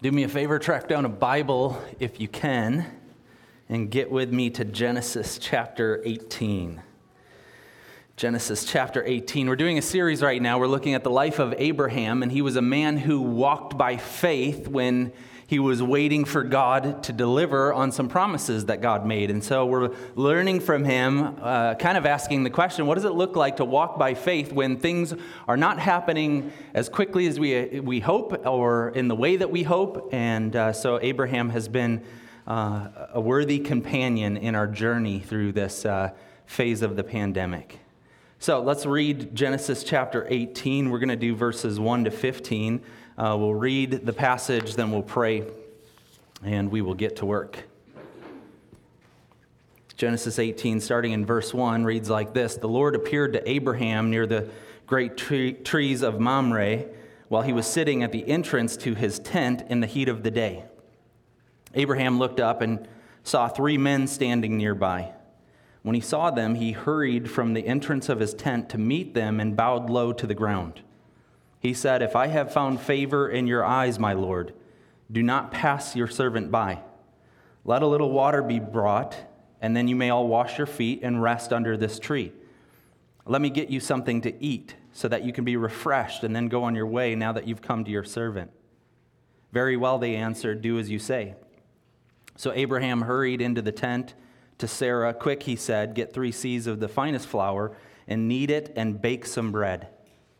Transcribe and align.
Do 0.00 0.12
me 0.12 0.22
a 0.22 0.28
favor, 0.28 0.60
track 0.60 0.86
down 0.86 1.04
a 1.04 1.08
Bible 1.08 1.76
if 1.98 2.20
you 2.20 2.28
can, 2.28 2.86
and 3.68 3.90
get 3.90 4.08
with 4.08 4.32
me 4.32 4.48
to 4.50 4.64
Genesis 4.64 5.38
chapter 5.40 6.00
18. 6.04 6.80
Genesis 8.18 8.64
chapter 8.64 9.04
18. 9.06 9.48
We're 9.48 9.54
doing 9.54 9.78
a 9.78 9.82
series 9.82 10.22
right 10.22 10.42
now. 10.42 10.58
We're 10.58 10.66
looking 10.66 10.94
at 10.94 11.04
the 11.04 11.10
life 11.10 11.38
of 11.38 11.54
Abraham, 11.56 12.24
and 12.24 12.32
he 12.32 12.42
was 12.42 12.56
a 12.56 12.60
man 12.60 12.96
who 12.96 13.20
walked 13.20 13.78
by 13.78 13.96
faith 13.96 14.66
when 14.66 15.12
he 15.46 15.60
was 15.60 15.80
waiting 15.80 16.24
for 16.24 16.42
God 16.42 17.04
to 17.04 17.12
deliver 17.12 17.72
on 17.72 17.92
some 17.92 18.08
promises 18.08 18.64
that 18.64 18.80
God 18.80 19.06
made. 19.06 19.30
And 19.30 19.44
so 19.44 19.66
we're 19.66 19.94
learning 20.16 20.58
from 20.58 20.84
him, 20.84 21.36
uh, 21.40 21.76
kind 21.76 21.96
of 21.96 22.06
asking 22.06 22.42
the 22.42 22.50
question 22.50 22.86
what 22.86 22.96
does 22.96 23.04
it 23.04 23.12
look 23.12 23.36
like 23.36 23.58
to 23.58 23.64
walk 23.64 24.00
by 24.00 24.14
faith 24.14 24.52
when 24.52 24.78
things 24.78 25.14
are 25.46 25.56
not 25.56 25.78
happening 25.78 26.50
as 26.74 26.88
quickly 26.88 27.28
as 27.28 27.38
we, 27.38 27.78
we 27.78 28.00
hope 28.00 28.44
or 28.44 28.88
in 28.96 29.06
the 29.06 29.14
way 29.14 29.36
that 29.36 29.52
we 29.52 29.62
hope? 29.62 30.08
And 30.12 30.56
uh, 30.56 30.72
so 30.72 30.98
Abraham 31.00 31.50
has 31.50 31.68
been 31.68 32.02
uh, 32.48 32.88
a 33.12 33.20
worthy 33.20 33.60
companion 33.60 34.36
in 34.36 34.56
our 34.56 34.66
journey 34.66 35.20
through 35.20 35.52
this 35.52 35.86
uh, 35.86 36.10
phase 36.46 36.82
of 36.82 36.96
the 36.96 37.04
pandemic. 37.04 37.78
So 38.40 38.60
let's 38.60 38.86
read 38.86 39.34
Genesis 39.34 39.82
chapter 39.82 40.24
18. 40.30 40.90
We're 40.90 41.00
going 41.00 41.08
to 41.08 41.16
do 41.16 41.34
verses 41.34 41.80
1 41.80 42.04
to 42.04 42.12
15. 42.12 42.80
Uh, 43.16 43.36
we'll 43.36 43.52
read 43.52 44.06
the 44.06 44.12
passage, 44.12 44.76
then 44.76 44.92
we'll 44.92 45.02
pray, 45.02 45.42
and 46.44 46.70
we 46.70 46.80
will 46.80 46.94
get 46.94 47.16
to 47.16 47.26
work. 47.26 47.64
Genesis 49.96 50.38
18, 50.38 50.78
starting 50.78 51.10
in 51.10 51.26
verse 51.26 51.52
1, 51.52 51.84
reads 51.84 52.08
like 52.08 52.32
this 52.32 52.54
The 52.54 52.68
Lord 52.68 52.94
appeared 52.94 53.32
to 53.32 53.50
Abraham 53.50 54.08
near 54.08 54.24
the 54.24 54.48
great 54.86 55.16
tree, 55.16 55.52
trees 55.52 56.02
of 56.02 56.20
Mamre 56.20 56.84
while 57.26 57.42
he 57.42 57.52
was 57.52 57.66
sitting 57.66 58.04
at 58.04 58.12
the 58.12 58.24
entrance 58.28 58.76
to 58.76 58.94
his 58.94 59.18
tent 59.18 59.64
in 59.68 59.80
the 59.80 59.88
heat 59.88 60.08
of 60.08 60.22
the 60.22 60.30
day. 60.30 60.62
Abraham 61.74 62.20
looked 62.20 62.38
up 62.38 62.62
and 62.62 62.86
saw 63.24 63.48
three 63.48 63.76
men 63.76 64.06
standing 64.06 64.56
nearby. 64.56 65.12
When 65.88 65.94
he 65.94 66.02
saw 66.02 66.30
them, 66.30 66.56
he 66.56 66.72
hurried 66.72 67.30
from 67.30 67.54
the 67.54 67.66
entrance 67.66 68.10
of 68.10 68.20
his 68.20 68.34
tent 68.34 68.68
to 68.68 68.76
meet 68.76 69.14
them 69.14 69.40
and 69.40 69.56
bowed 69.56 69.88
low 69.88 70.12
to 70.12 70.26
the 70.26 70.34
ground. 70.34 70.82
He 71.60 71.72
said, 71.72 72.02
If 72.02 72.14
I 72.14 72.26
have 72.26 72.52
found 72.52 72.78
favor 72.78 73.26
in 73.26 73.46
your 73.46 73.64
eyes, 73.64 73.98
my 73.98 74.12
Lord, 74.12 74.52
do 75.10 75.22
not 75.22 75.50
pass 75.50 75.96
your 75.96 76.06
servant 76.06 76.50
by. 76.50 76.80
Let 77.64 77.80
a 77.80 77.86
little 77.86 78.10
water 78.10 78.42
be 78.42 78.58
brought, 78.58 79.16
and 79.62 79.74
then 79.74 79.88
you 79.88 79.96
may 79.96 80.10
all 80.10 80.28
wash 80.28 80.58
your 80.58 80.66
feet 80.66 81.00
and 81.02 81.22
rest 81.22 81.54
under 81.54 81.74
this 81.74 81.98
tree. 81.98 82.34
Let 83.24 83.40
me 83.40 83.48
get 83.48 83.70
you 83.70 83.80
something 83.80 84.20
to 84.20 84.44
eat 84.44 84.74
so 84.92 85.08
that 85.08 85.24
you 85.24 85.32
can 85.32 85.46
be 85.46 85.56
refreshed 85.56 86.22
and 86.22 86.36
then 86.36 86.48
go 86.48 86.64
on 86.64 86.74
your 86.74 86.86
way 86.86 87.14
now 87.14 87.32
that 87.32 87.48
you've 87.48 87.62
come 87.62 87.82
to 87.86 87.90
your 87.90 88.04
servant. 88.04 88.50
Very 89.52 89.78
well, 89.78 89.96
they 89.96 90.16
answered, 90.16 90.60
Do 90.60 90.78
as 90.78 90.90
you 90.90 90.98
say. 90.98 91.34
So 92.36 92.52
Abraham 92.52 93.00
hurried 93.00 93.40
into 93.40 93.62
the 93.62 93.72
tent 93.72 94.12
to 94.58 94.68
Sarah. 94.68 95.14
Quick, 95.14 95.44
he 95.44 95.56
said, 95.56 95.94
Get 95.94 96.12
three 96.12 96.32
seahs 96.32 96.66
of 96.66 96.80
the 96.80 96.88
finest 96.88 97.26
flour 97.26 97.76
and 98.06 98.28
knead 98.28 98.50
it 98.50 98.72
and 98.76 99.00
bake 99.00 99.26
some 99.26 99.52
bread. 99.52 99.88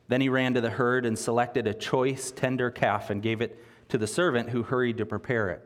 Then 0.09 0.21
he 0.21 0.29
ran 0.29 0.55
to 0.55 0.61
the 0.61 0.71
herd 0.71 1.05
and 1.05 1.19
selected 1.19 1.67
a 1.67 1.75
choice, 1.75 2.31
tender 2.31 2.71
calf 2.71 3.11
and 3.11 3.23
gave 3.23 3.41
it 3.41 3.63
to 3.91 3.99
the 3.99 4.07
servant 4.07 4.51
who 4.51 4.63
hurried 4.63 4.99
to 4.99 5.07
prepare 5.07 5.51
it. 5.51 5.63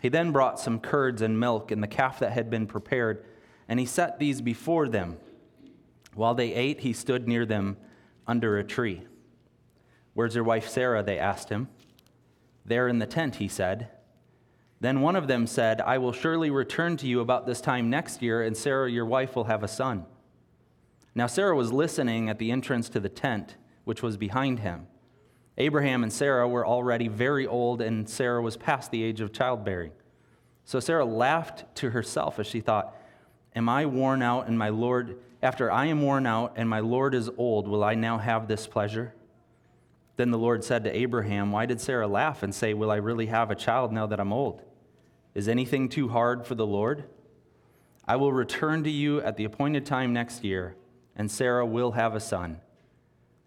He 0.00 0.08
then 0.08 0.32
brought 0.32 0.60
some 0.60 0.78
curds 0.78 1.22
and 1.22 1.40
milk 1.40 1.70
and 1.70 1.82
the 1.82 1.88
calf 1.88 2.20
that 2.20 2.32
had 2.32 2.50
been 2.50 2.66
prepared, 2.66 3.24
and 3.68 3.80
he 3.80 3.86
set 3.86 4.18
these 4.18 4.40
before 4.40 4.88
them. 4.88 5.16
While 6.14 6.34
they 6.34 6.54
ate, 6.54 6.80
he 6.80 6.92
stood 6.92 7.26
near 7.26 7.44
them 7.44 7.76
under 8.26 8.58
a 8.58 8.64
tree. 8.64 9.02
Where's 10.14 10.34
your 10.34 10.44
wife 10.44 10.68
Sarah? 10.68 11.02
They 11.02 11.18
asked 11.18 11.48
him. 11.48 11.68
There 12.64 12.86
in 12.86 12.98
the 12.98 13.06
tent, 13.06 13.36
he 13.36 13.48
said. 13.48 13.88
Then 14.80 15.00
one 15.00 15.16
of 15.16 15.26
them 15.26 15.46
said, 15.46 15.80
I 15.80 15.98
will 15.98 16.12
surely 16.12 16.50
return 16.50 16.96
to 16.98 17.06
you 17.06 17.20
about 17.20 17.46
this 17.46 17.60
time 17.60 17.90
next 17.90 18.22
year, 18.22 18.42
and 18.42 18.56
Sarah, 18.56 18.90
your 18.90 19.06
wife, 19.06 19.34
will 19.34 19.44
have 19.44 19.64
a 19.64 19.68
son. 19.68 20.06
Now 21.14 21.26
Sarah 21.26 21.56
was 21.56 21.72
listening 21.72 22.28
at 22.28 22.38
the 22.38 22.52
entrance 22.52 22.88
to 22.90 23.00
the 23.00 23.08
tent, 23.08 23.56
which 23.84 24.02
was 24.02 24.16
behind 24.16 24.60
him. 24.60 24.86
Abraham 25.56 26.04
and 26.04 26.12
Sarah 26.12 26.48
were 26.48 26.64
already 26.64 27.08
very 27.08 27.44
old, 27.44 27.80
and 27.80 28.08
Sarah 28.08 28.40
was 28.40 28.56
past 28.56 28.92
the 28.92 29.02
age 29.02 29.20
of 29.20 29.32
childbearing. 29.32 29.90
So 30.64 30.78
Sarah 30.78 31.04
laughed 31.04 31.64
to 31.76 31.90
herself 31.90 32.38
as 32.38 32.46
she 32.46 32.60
thought, 32.60 32.94
Am 33.56 33.68
I 33.68 33.86
worn 33.86 34.22
out, 34.22 34.46
and 34.46 34.56
my 34.56 34.68
Lord, 34.68 35.18
after 35.42 35.72
I 35.72 35.86
am 35.86 36.02
worn 36.02 36.26
out, 36.26 36.52
and 36.54 36.68
my 36.68 36.78
Lord 36.78 37.14
is 37.16 37.28
old, 37.36 37.66
will 37.66 37.82
I 37.82 37.96
now 37.96 38.18
have 38.18 38.46
this 38.46 38.68
pleasure? 38.68 39.12
Then 40.16 40.30
the 40.30 40.38
Lord 40.38 40.62
said 40.62 40.84
to 40.84 40.96
Abraham, 40.96 41.50
Why 41.50 41.66
did 41.66 41.80
Sarah 41.80 42.06
laugh 42.06 42.44
and 42.44 42.54
say, 42.54 42.74
Will 42.74 42.92
I 42.92 42.96
really 42.96 43.26
have 43.26 43.50
a 43.50 43.56
child 43.56 43.92
now 43.92 44.06
that 44.06 44.20
I'm 44.20 44.32
old? 44.32 44.62
Is 45.38 45.46
anything 45.46 45.88
too 45.88 46.08
hard 46.08 46.44
for 46.44 46.56
the 46.56 46.66
Lord? 46.66 47.04
I 48.08 48.16
will 48.16 48.32
return 48.32 48.82
to 48.82 48.90
you 48.90 49.20
at 49.20 49.36
the 49.36 49.44
appointed 49.44 49.86
time 49.86 50.12
next 50.12 50.42
year 50.42 50.74
and 51.14 51.30
Sarah 51.30 51.64
will 51.64 51.92
have 51.92 52.16
a 52.16 52.20
son. 52.20 52.60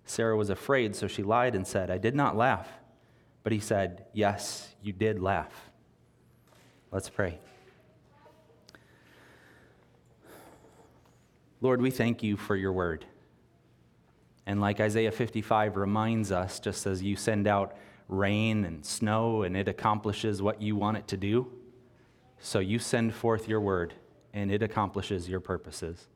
Sarah 0.06 0.38
was 0.38 0.50
afraid, 0.50 0.96
so 0.96 1.08
she 1.08 1.22
lied 1.22 1.54
and 1.54 1.68
said, 1.68 1.92
I 1.92 1.98
did 1.98 2.16
not 2.16 2.38
laugh. 2.38 2.66
But 3.44 3.52
he 3.52 3.60
said, 3.60 4.06
Yes, 4.14 4.74
you 4.82 4.94
did 4.94 5.20
laugh. 5.20 5.52
Let's 6.94 7.10
pray. 7.10 7.40
Lord, 11.60 11.82
we 11.82 11.92
thank 11.92 12.24
you 12.24 12.38
for 12.38 12.56
your 12.56 12.72
word. 12.72 13.04
And 14.46 14.62
like 14.62 14.80
Isaiah 14.80 15.12
55 15.12 15.76
reminds 15.76 16.32
us, 16.32 16.62
just 16.62 16.86
as 16.86 17.04
you 17.04 17.18
send 17.18 17.48
out 17.48 17.76
rain 18.08 18.64
and 18.64 18.86
snow 18.86 19.44
and 19.44 19.58
it 19.58 19.68
accomplishes 19.68 20.42
what 20.42 20.62
you 20.62 20.78
want 20.78 20.96
it 20.96 21.10
to 21.10 21.18
do, 21.18 21.52
so 22.42 22.60
you 22.60 22.80
send 22.80 23.14
forth 23.14 23.48
your 23.48 23.62
word 23.62 23.94
and 24.34 24.52
it 24.52 24.64
accomplishes 24.64 25.30
your 25.30 25.40
purposes. 25.40 26.08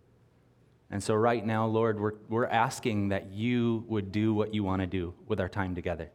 And 0.90 1.02
so, 1.02 1.14
right 1.16 1.46
now, 1.46 1.66
Lord, 1.66 2.00
we're, 2.00 2.14
we're 2.30 2.46
asking 2.46 3.10
that 3.10 3.32
you 3.32 3.84
would 3.88 4.12
do 4.12 4.34
what 4.34 4.54
you 4.54 4.64
want 4.64 4.82
to 4.82 4.88
do 4.88 5.14
with 5.28 5.40
our 5.40 5.50
time 5.50 5.76
together. 5.76 6.12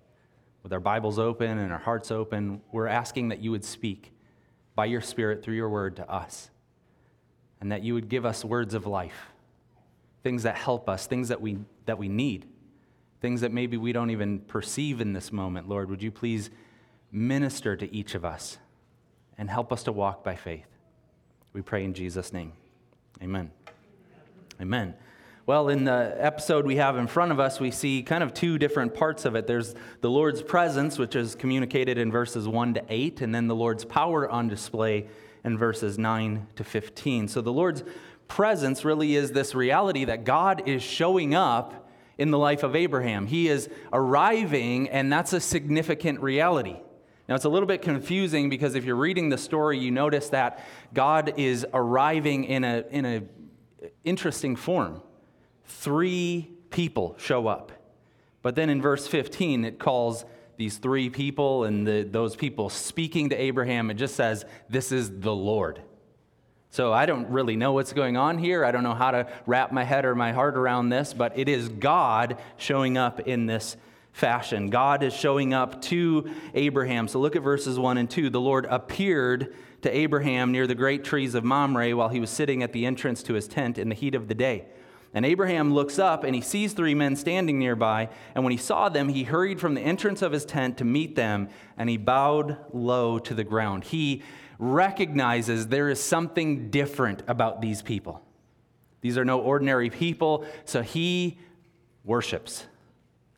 With 0.63 0.73
our 0.73 0.81
Bibles 0.81 1.19
open 1.19 1.59
and 1.59 1.73
our 1.73 1.79
hearts 1.79 2.11
open, 2.11 2.61
we're 2.71 2.87
asking 2.87 3.29
that 3.29 3.41
you 3.41 3.51
would 3.51 3.65
speak 3.65 4.13
by 4.75 4.87
your 4.87 5.01
Spirit 5.01 5.43
through 5.43 5.57
your 5.57 5.69
word 5.69 5.97
to 5.97 6.09
us. 6.09 6.51
And 7.61 7.73
that 7.73 7.83
you 7.83 7.95
would 7.95 8.09
give 8.09 8.25
us 8.25 8.45
words 8.45 8.75
of 8.75 8.87
life, 8.87 9.33
things 10.23 10.45
that 10.45 10.57
help 10.57 10.89
us, 10.89 11.07
things 11.07 11.29
that 11.29 11.41
we, 11.41 11.59
that 11.87 11.99
we 11.99 12.09
need, 12.09 12.47
things 13.21 13.43
that 13.43 13.53
maybe 13.53 13.77
we 13.77 13.93
don't 13.93 14.11
even 14.11 14.41
perceive 14.41 15.01
in 15.01 15.13
this 15.13 15.31
moment. 15.31 15.69
Lord, 15.69 15.91
would 15.91 16.03
you 16.03 16.11
please 16.11 16.49
minister 17.13 17.77
to 17.77 17.95
each 17.95 18.15
of 18.15 18.25
us 18.25 18.59
and 19.41 19.51
help 19.51 19.73
us 19.73 19.83
to 19.85 19.93
walk 19.93 20.23
by 20.23 20.37
faith? 20.37 20.67
We 21.55 21.63
pray 21.63 21.83
in 21.83 21.95
Jesus' 21.95 22.33
name. 22.33 22.53
Amen. 23.23 23.51
Amen. 24.61 24.95
Well, 25.47 25.71
in 25.71 25.85
the 25.85 26.15
episode 26.19 26.67
we 26.67 26.77
have 26.77 26.99
in 26.99 27.07
front 27.07 27.33
of 27.33 27.41
us, 27.41 27.59
we 27.59 27.71
see 27.71 28.03
kind 28.03 28.23
of 28.23 28.35
two 28.35 28.59
different 28.59 28.95
parts 28.95 29.25
of 29.25 29.35
it. 29.35 29.47
There's 29.47 29.75
the 30.03 30.11
Lord's 30.11 30.43
presence, 30.43 30.99
which 30.99 31.17
is 31.17 31.35
communicated 31.35 31.97
in 31.97 32.13
verses 32.13 32.47
1 32.47 32.75
to 32.75 32.85
8, 32.89 33.23
and 33.23 33.35
then 33.35 33.49
the 33.49 33.55
Lord's 33.55 33.85
power 33.85 34.29
on 34.29 34.47
display 34.47 35.09
in 35.43 35.57
verses 35.57 35.99
9 35.99 36.47
to 36.57 36.63
15. 36.63 37.27
So 37.27 37.41
the 37.41 37.53
Lord's 37.53 37.83
presence 38.29 38.85
really 38.85 39.17
is 39.17 39.33
this 39.33 39.55
reality 39.55 40.05
that 40.05 40.25
God 40.25 40.69
is 40.69 40.83
showing 40.83 41.35
up 41.35 41.91
in 42.19 42.31
the 42.31 42.39
life 42.39 42.63
of 42.63 42.77
Abraham. 42.77 43.27
He 43.27 43.49
is 43.49 43.71
arriving, 43.91 44.91
and 44.91 45.11
that's 45.11 45.33
a 45.33 45.41
significant 45.41 46.21
reality. 46.21 46.77
Now, 47.31 47.37
it's 47.37 47.45
a 47.45 47.49
little 47.49 47.69
bit 47.69 47.81
confusing 47.81 48.51
because 48.51 48.75
if 48.75 48.85
you're 48.85 48.97
reading 48.97 49.29
the 49.29 49.39
story, 49.39 49.79
you 49.79 49.93
notice 49.93 50.31
that 50.31 50.65
God 50.93 51.35
is 51.37 51.65
arriving 51.73 52.43
in 52.43 52.65
a, 52.65 52.85
in 52.91 53.07
a 53.07 53.23
interesting 54.03 54.57
form. 54.57 55.01
Three 55.65 56.51
people 56.71 57.15
show 57.19 57.47
up. 57.47 57.71
But 58.43 58.57
then 58.57 58.69
in 58.69 58.83
verse 58.83 59.07
15, 59.07 59.65
it 59.65 59.79
calls 59.79 60.25
these 60.57 60.79
three 60.79 61.09
people 61.09 61.63
and 61.63 61.87
the, 61.87 62.03
those 62.03 62.35
people 62.35 62.69
speaking 62.69 63.29
to 63.29 63.41
Abraham. 63.41 63.93
It 63.93 63.95
just 63.95 64.17
says, 64.17 64.45
This 64.69 64.91
is 64.91 65.21
the 65.21 65.33
Lord. 65.33 65.81
So 66.71 66.93
I 66.93 67.07
don't 67.07 67.29
really 67.29 67.55
know 67.55 67.75
what's 67.75 67.93
going 67.93 68.17
on 68.17 68.39
here. 68.39 68.65
I 68.65 68.73
don't 68.73 68.83
know 68.83 68.95
how 68.95 69.13
to 69.13 69.29
wrap 69.47 69.71
my 69.71 69.85
head 69.85 70.05
or 70.05 70.17
my 70.17 70.33
heart 70.33 70.57
around 70.57 70.89
this, 70.89 71.15
but 71.15 71.39
it 71.39 71.49
is 71.49 71.69
God 71.69 72.39
showing 72.57 72.99
up 72.99 73.21
in 73.21 73.47
this 73.47 73.77
fashion. 74.21 74.69
God 74.69 75.03
is 75.03 75.15
showing 75.15 75.55
up 75.55 75.81
to 75.83 76.31
Abraham. 76.53 77.09
So 77.09 77.19
look 77.19 77.37
at 77.37 77.43
verses 77.43 77.79
1 77.79 77.97
and 77.97 78.09
2. 78.09 78.29
The 78.29 78.41
Lord 78.41 78.67
appeared 78.67 79.55
to 79.81 79.91
Abraham 79.91 80.53
near 80.53 80.67
the 80.67 80.75
great 80.75 81.05
trees 81.05 81.35
of 81.35 81.43
Mamre 81.43 81.97
while 81.97 82.11
he 82.11 82.21
was 82.21 82.29
sitting 82.29 82.63
at 82.63 82.75
the 82.75 82.85
entrance 82.85 83.23
to 83.25 83.33
his 83.33 83.49
tent 83.49 83.79
in 83.79 83.89
the 83.89 83.95
heat 83.95 84.15
of 84.15 84.29
the 84.29 84.35
day. 84.35 84.67
And 85.15 85.25
Abraham 85.25 85.73
looks 85.73 85.99
up 85.99 86.23
and 86.23 86.35
he 86.35 86.43
sees 86.43 86.75
three 86.75 86.95
men 86.95 87.17
standing 87.17 87.59
nearby. 87.59 88.11
And 88.35 88.45
when 88.45 88.53
he 88.53 88.59
saw 88.59 88.91
them, 88.91 89.09
he 89.09 89.25
hurried 89.25 89.59
from 89.59 89.73
the 89.73 89.81
entrance 89.81 90.21
of 90.21 90.33
his 90.33 90.45
tent 90.45 90.77
to 90.79 90.85
meet 90.85 91.17
them 91.17 91.49
and 91.79 91.89
he 91.89 91.97
bowed 91.97 92.59
low 92.75 93.19
to 93.21 93.35
the 93.35 93.43
ground. 93.43 93.85
He 93.85 94.23
recognizes 94.59 95.69
there 95.69 95.89
is 95.89 96.01
something 96.01 96.71
different 96.71 97.23
about 97.27 97.63
these 97.63 97.81
people. 97.81 98.23
These 99.01 99.17
are 99.17 99.25
no 99.25 99.41
ordinary 99.41 99.89
people, 99.89 100.45
so 100.67 100.83
he 100.83 101.39
worships. 102.05 102.67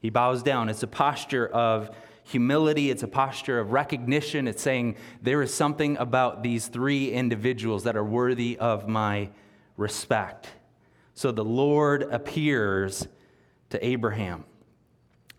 He 0.02 0.10
bows 0.10 0.42
down. 0.42 0.68
It's 0.68 0.82
a 0.82 0.88
posture 0.88 1.46
of 1.46 1.94
humility, 2.24 2.90
it's 2.90 3.02
a 3.02 3.08
posture 3.08 3.58
of 3.58 3.72
recognition. 3.72 4.46
It's 4.48 4.62
saying 4.62 4.96
there 5.22 5.42
is 5.42 5.54
something 5.54 5.96
about 5.96 6.42
these 6.42 6.66
three 6.66 7.10
individuals 7.10 7.84
that 7.84 7.96
are 7.96 8.04
worthy 8.04 8.58
of 8.58 8.88
my 8.88 9.30
respect. 9.76 10.48
So 11.14 11.30
the 11.30 11.44
Lord 11.44 12.02
appears 12.02 13.06
to 13.70 13.84
Abraham. 13.84 14.44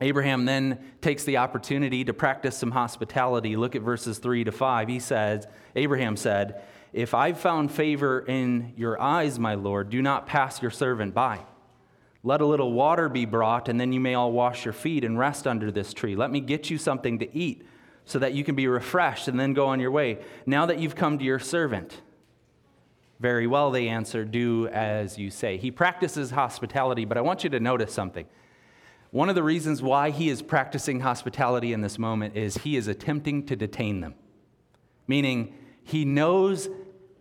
Abraham 0.01 0.45
then 0.45 0.79
takes 1.01 1.23
the 1.23 1.37
opportunity 1.37 2.03
to 2.03 2.13
practice 2.13 2.57
some 2.57 2.71
hospitality. 2.71 3.55
Look 3.55 3.75
at 3.75 3.81
verses 3.81 4.17
3 4.17 4.45
to 4.45 4.51
5. 4.51 4.87
He 4.87 4.99
says, 4.99 5.47
Abraham 5.75 6.17
said, 6.17 6.61
If 6.91 7.13
I've 7.13 7.39
found 7.39 7.71
favor 7.71 8.19
in 8.19 8.73
your 8.75 8.99
eyes, 9.01 9.39
my 9.39 9.55
Lord, 9.55 9.89
do 9.89 10.01
not 10.01 10.27
pass 10.27 10.61
your 10.61 10.71
servant 10.71 11.13
by. 11.13 11.45
Let 12.23 12.39
a 12.39 12.45
little 12.45 12.71
water 12.71 13.09
be 13.09 13.25
brought, 13.25 13.67
and 13.67 13.79
then 13.79 13.91
you 13.91 13.99
may 13.99 14.15
all 14.15 14.31
wash 14.31 14.63
your 14.63 14.73
feet 14.73 15.03
and 15.03 15.19
rest 15.19 15.45
under 15.45 15.71
this 15.71 15.93
tree. 15.93 16.15
Let 16.15 16.31
me 16.31 16.39
get 16.39 16.69
you 16.69 16.77
something 16.77 17.19
to 17.19 17.37
eat 17.37 17.67
so 18.05 18.19
that 18.19 18.33
you 18.33 18.45
can 18.45 18.55
be 18.55 18.67
refreshed 18.67 19.27
and 19.27 19.37
then 19.37 19.53
go 19.53 19.67
on 19.67 19.79
your 19.79 19.91
way. 19.91 20.19
Now 20.45 20.65
that 20.65 20.79
you've 20.79 20.95
come 20.95 21.17
to 21.17 21.23
your 21.23 21.39
servant. 21.39 22.01
Very 23.19 23.45
well, 23.45 23.71
they 23.71 23.87
answer, 23.89 24.25
do 24.25 24.67
as 24.67 25.17
you 25.17 25.29
say. 25.29 25.57
He 25.57 25.69
practices 25.69 26.31
hospitality, 26.31 27.05
but 27.05 27.17
I 27.17 27.21
want 27.21 27.43
you 27.43 27.49
to 27.51 27.59
notice 27.59 27.93
something. 27.93 28.25
One 29.11 29.29
of 29.29 29.35
the 29.35 29.43
reasons 29.43 29.81
why 29.81 30.09
he 30.09 30.29
is 30.29 30.41
practicing 30.41 31.01
hospitality 31.01 31.71
in 31.71 31.81
this 31.81 31.99
moment 31.99 32.35
is 32.35 32.57
he 32.57 32.75
is 32.75 32.87
attempting 32.87 33.45
to 33.45 33.55
detain 33.55 34.01
them, 34.01 34.15
meaning 35.07 35.55
he 35.83 36.03
knows 36.03 36.67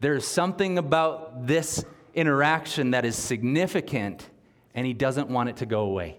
there's 0.01 0.27
something 0.27 0.79
about 0.79 1.47
this 1.47 1.85
interaction 2.15 2.93
that 2.93 3.05
is 3.05 3.15
significant 3.15 4.29
and 4.75 4.87
he 4.87 4.93
doesn't 4.93 5.29
want 5.29 5.49
it 5.49 5.57
to 5.59 5.67
go 5.67 5.83
away. 5.83 6.19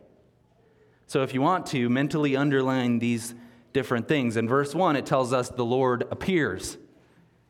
So, 1.08 1.24
if 1.24 1.34
you 1.34 1.42
want 1.42 1.66
to 1.68 1.90
mentally 1.90 2.36
underline 2.36 3.00
these 3.00 3.36
different 3.74 4.08
things, 4.08 4.38
in 4.38 4.48
verse 4.48 4.74
1, 4.74 4.96
it 4.96 5.06
tells 5.06 5.34
us 5.34 5.50
the 5.50 5.66
Lord 5.66 6.04
appears. 6.12 6.78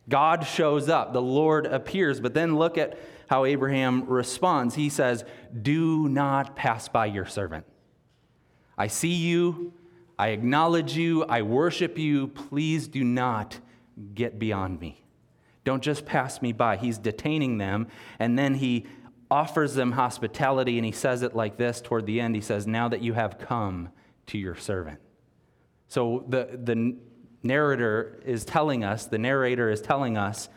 God 0.08 0.46
shows 0.46 0.88
up, 0.88 1.12
the 1.12 1.22
Lord 1.22 1.66
appears. 1.66 2.20
But 2.20 2.34
then 2.34 2.56
look 2.56 2.76
at 2.76 2.98
how 3.28 3.44
Abraham 3.44 4.04
responds. 4.04 4.74
He 4.74 4.88
says, 4.88 5.24
Do 5.62 6.08
not 6.08 6.56
pass 6.56 6.88
by 6.88 7.06
your 7.06 7.26
servant. 7.26 7.64
I 8.76 8.88
see 8.88 9.14
you, 9.14 9.72
I 10.18 10.28
acknowledge 10.28 10.96
you, 10.96 11.24
I 11.24 11.42
worship 11.42 11.98
you. 11.98 12.28
Please 12.28 12.88
do 12.88 13.02
not 13.02 13.58
get 14.14 14.38
beyond 14.38 14.80
me. 14.80 15.04
Don't 15.64 15.82
just 15.82 16.04
pass 16.04 16.42
me 16.42 16.52
by. 16.52 16.76
He's 16.76 16.98
detaining 16.98 17.58
them, 17.58 17.86
and 18.18 18.38
then 18.38 18.54
he 18.54 18.86
offers 19.34 19.74
them 19.74 19.90
hospitality, 19.90 20.78
and 20.78 20.86
he 20.86 20.92
says 20.92 21.22
it 21.22 21.34
like 21.34 21.56
this 21.56 21.80
toward 21.80 22.06
the 22.06 22.20
end. 22.20 22.36
He 22.36 22.40
says, 22.40 22.68
Now 22.68 22.88
that 22.88 23.02
you 23.02 23.14
have 23.14 23.36
come 23.36 23.88
to 24.28 24.38
your 24.38 24.54
servant. 24.54 25.00
So 25.88 26.24
the, 26.28 26.56
the 26.62 26.96
narrator 27.42 28.22
is 28.24 28.44
telling 28.44 28.84
us, 28.84 29.06
the 29.06 29.18
narrator 29.18 29.70
is 29.70 29.80
telling 29.80 30.16
us 30.16 30.48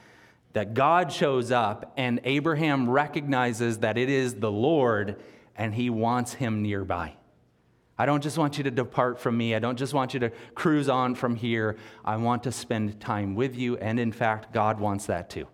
that 0.54 0.76
God 0.76 1.12
shows 1.12 1.50
up, 1.52 1.92
and 1.98 2.22
Abraham 2.24 2.88
recognizes 2.88 3.80
that 3.80 3.98
it 3.98 4.10
is 4.10 4.36
the 4.36 4.52
Lord, 4.52 5.20
and 5.56 5.74
he 5.74 5.90
wants 5.90 6.34
him 6.34 6.62
nearby. 6.62 7.16
I 7.98 8.06
don't 8.06 8.22
just 8.22 8.38
want 8.38 8.60
you 8.60 8.64
to 8.66 8.72
depart 8.72 9.20
from 9.20 9.36
me. 9.36 9.56
I 9.56 9.60
don't 9.60 9.78
just 9.80 9.96
want 9.96 10.14
you 10.14 10.20
to 10.20 10.32
cruise 10.54 10.88
on 10.88 11.16
from 11.16 11.36
here. 11.36 11.78
I 12.06 12.18
want 12.18 12.44
to 12.44 12.52
spend 12.52 13.00
time 13.00 13.34
with 13.34 13.56
you. 13.56 13.76
And 13.78 14.00
in 14.00 14.12
fact, 14.12 14.54
God 14.54 14.80
wants 14.80 15.08
that 15.08 15.32
too. 15.32 15.48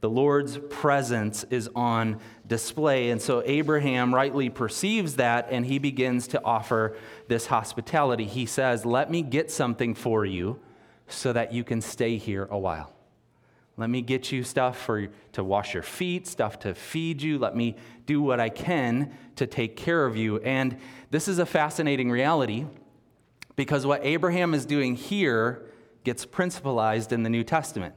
The 0.00 0.10
Lord's 0.10 0.58
presence 0.68 1.44
is 1.50 1.70
on 1.74 2.20
display. 2.46 3.10
And 3.10 3.20
so 3.20 3.42
Abraham 3.44 4.14
rightly 4.14 4.50
perceives 4.50 5.16
that 5.16 5.48
and 5.50 5.64
he 5.64 5.78
begins 5.78 6.28
to 6.28 6.44
offer 6.44 6.96
this 7.28 7.46
hospitality. 7.46 8.24
He 8.24 8.46
says, 8.46 8.84
Let 8.84 9.10
me 9.10 9.22
get 9.22 9.50
something 9.50 9.94
for 9.94 10.24
you 10.24 10.60
so 11.08 11.32
that 11.32 11.52
you 11.52 11.64
can 11.64 11.80
stay 11.80 12.18
here 12.18 12.46
a 12.50 12.58
while. 12.58 12.92
Let 13.78 13.90
me 13.90 14.00
get 14.00 14.32
you 14.32 14.42
stuff 14.42 14.78
for 14.78 15.08
to 15.32 15.44
wash 15.44 15.74
your 15.74 15.82
feet, 15.82 16.26
stuff 16.26 16.58
to 16.60 16.74
feed 16.74 17.20
you. 17.20 17.38
Let 17.38 17.54
me 17.54 17.76
do 18.06 18.22
what 18.22 18.40
I 18.40 18.48
can 18.48 19.14
to 19.36 19.46
take 19.46 19.76
care 19.76 20.06
of 20.06 20.16
you. 20.16 20.38
And 20.38 20.78
this 21.10 21.28
is 21.28 21.38
a 21.38 21.46
fascinating 21.46 22.10
reality 22.10 22.66
because 23.54 23.84
what 23.84 24.04
Abraham 24.04 24.54
is 24.54 24.64
doing 24.64 24.96
here 24.96 25.70
gets 26.04 26.24
principalized 26.24 27.12
in 27.12 27.22
the 27.22 27.30
New 27.30 27.44
Testament. 27.44 27.94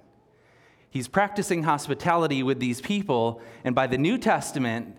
He's 0.89 1.07
practicing 1.07 1.63
hospitality 1.63 2.41
with 2.41 2.59
these 2.59 2.81
people, 2.81 3.41
and 3.63 3.75
by 3.75 3.87
the 3.87 3.97
New 3.97 4.17
Testament, 4.17 4.97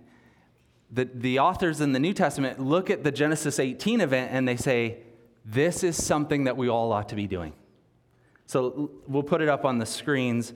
the, 0.90 1.08
the 1.12 1.38
authors 1.38 1.80
in 1.80 1.92
the 1.92 1.98
New 1.98 2.12
Testament 2.12 2.60
look 2.60 2.90
at 2.90 3.04
the 3.04 3.12
Genesis 3.12 3.58
18 3.58 4.00
event 4.00 4.32
and 4.32 4.46
they 4.46 4.56
say, 4.56 4.98
This 5.44 5.84
is 5.84 6.02
something 6.02 6.44
that 6.44 6.56
we 6.56 6.68
all 6.68 6.92
ought 6.92 7.08
to 7.10 7.16
be 7.16 7.26
doing. 7.26 7.52
So 8.46 8.90
we'll 9.06 9.22
put 9.22 9.40
it 9.40 9.48
up 9.48 9.64
on 9.64 9.78
the 9.78 9.86
screens. 9.86 10.52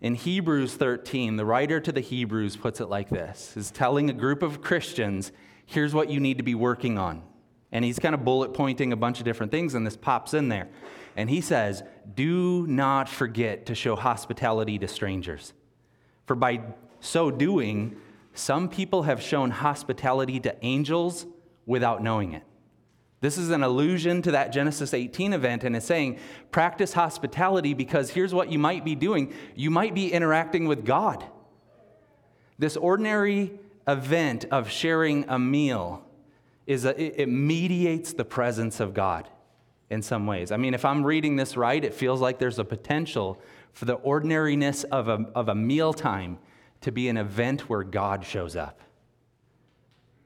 In 0.00 0.14
Hebrews 0.14 0.74
13, 0.74 1.36
the 1.36 1.44
writer 1.44 1.80
to 1.80 1.90
the 1.90 2.00
Hebrews 2.00 2.56
puts 2.56 2.80
it 2.80 2.88
like 2.88 3.08
this 3.08 3.56
is 3.56 3.70
telling 3.70 4.10
a 4.10 4.12
group 4.12 4.42
of 4.42 4.60
Christians, 4.60 5.32
here's 5.66 5.94
what 5.94 6.10
you 6.10 6.20
need 6.20 6.38
to 6.38 6.44
be 6.44 6.54
working 6.54 6.98
on. 6.98 7.22
And 7.70 7.84
he's 7.84 7.98
kind 7.98 8.14
of 8.14 8.24
bullet 8.24 8.54
pointing 8.54 8.92
a 8.92 8.96
bunch 8.96 9.18
of 9.18 9.24
different 9.24 9.52
things, 9.52 9.74
and 9.74 9.86
this 9.86 9.96
pops 9.96 10.34
in 10.34 10.48
there. 10.48 10.68
And 11.16 11.28
he 11.28 11.40
says, 11.40 11.82
Do 12.14 12.66
not 12.66 13.08
forget 13.08 13.66
to 13.66 13.74
show 13.74 13.96
hospitality 13.96 14.78
to 14.78 14.88
strangers. 14.88 15.52
For 16.26 16.34
by 16.34 16.62
so 17.00 17.30
doing, 17.30 17.96
some 18.32 18.68
people 18.68 19.02
have 19.02 19.20
shown 19.20 19.50
hospitality 19.50 20.40
to 20.40 20.56
angels 20.64 21.26
without 21.66 22.02
knowing 22.02 22.32
it. 22.32 22.44
This 23.20 23.36
is 23.36 23.50
an 23.50 23.64
allusion 23.64 24.22
to 24.22 24.30
that 24.32 24.52
Genesis 24.52 24.94
18 24.94 25.32
event, 25.32 25.64
and 25.64 25.74
it's 25.74 25.86
saying, 25.86 26.20
practice 26.52 26.92
hospitality 26.92 27.74
because 27.74 28.10
here's 28.10 28.32
what 28.32 28.52
you 28.52 28.58
might 28.58 28.84
be 28.84 28.94
doing 28.94 29.34
you 29.56 29.70
might 29.70 29.94
be 29.94 30.12
interacting 30.12 30.68
with 30.68 30.84
God. 30.84 31.24
This 32.58 32.76
ordinary 32.76 33.58
event 33.88 34.44
of 34.50 34.70
sharing 34.70 35.24
a 35.28 35.38
meal 35.38 36.04
is 36.68 36.84
a, 36.84 37.22
it 37.22 37.30
mediates 37.30 38.12
the 38.12 38.26
presence 38.26 38.78
of 38.78 38.92
God 38.92 39.26
in 39.88 40.02
some 40.02 40.26
ways. 40.26 40.52
I 40.52 40.58
mean, 40.58 40.74
if 40.74 40.84
I'm 40.84 41.02
reading 41.02 41.34
this 41.34 41.56
right, 41.56 41.82
it 41.82 41.94
feels 41.94 42.20
like 42.20 42.38
there's 42.38 42.58
a 42.58 42.64
potential 42.64 43.40
for 43.72 43.86
the 43.86 43.94
ordinariness 43.94 44.84
of 44.84 45.08
a, 45.08 45.26
of 45.34 45.48
a 45.48 45.54
mealtime 45.54 46.38
to 46.82 46.92
be 46.92 47.08
an 47.08 47.16
event 47.16 47.70
where 47.70 47.82
God 47.82 48.22
shows 48.22 48.54
up. 48.54 48.80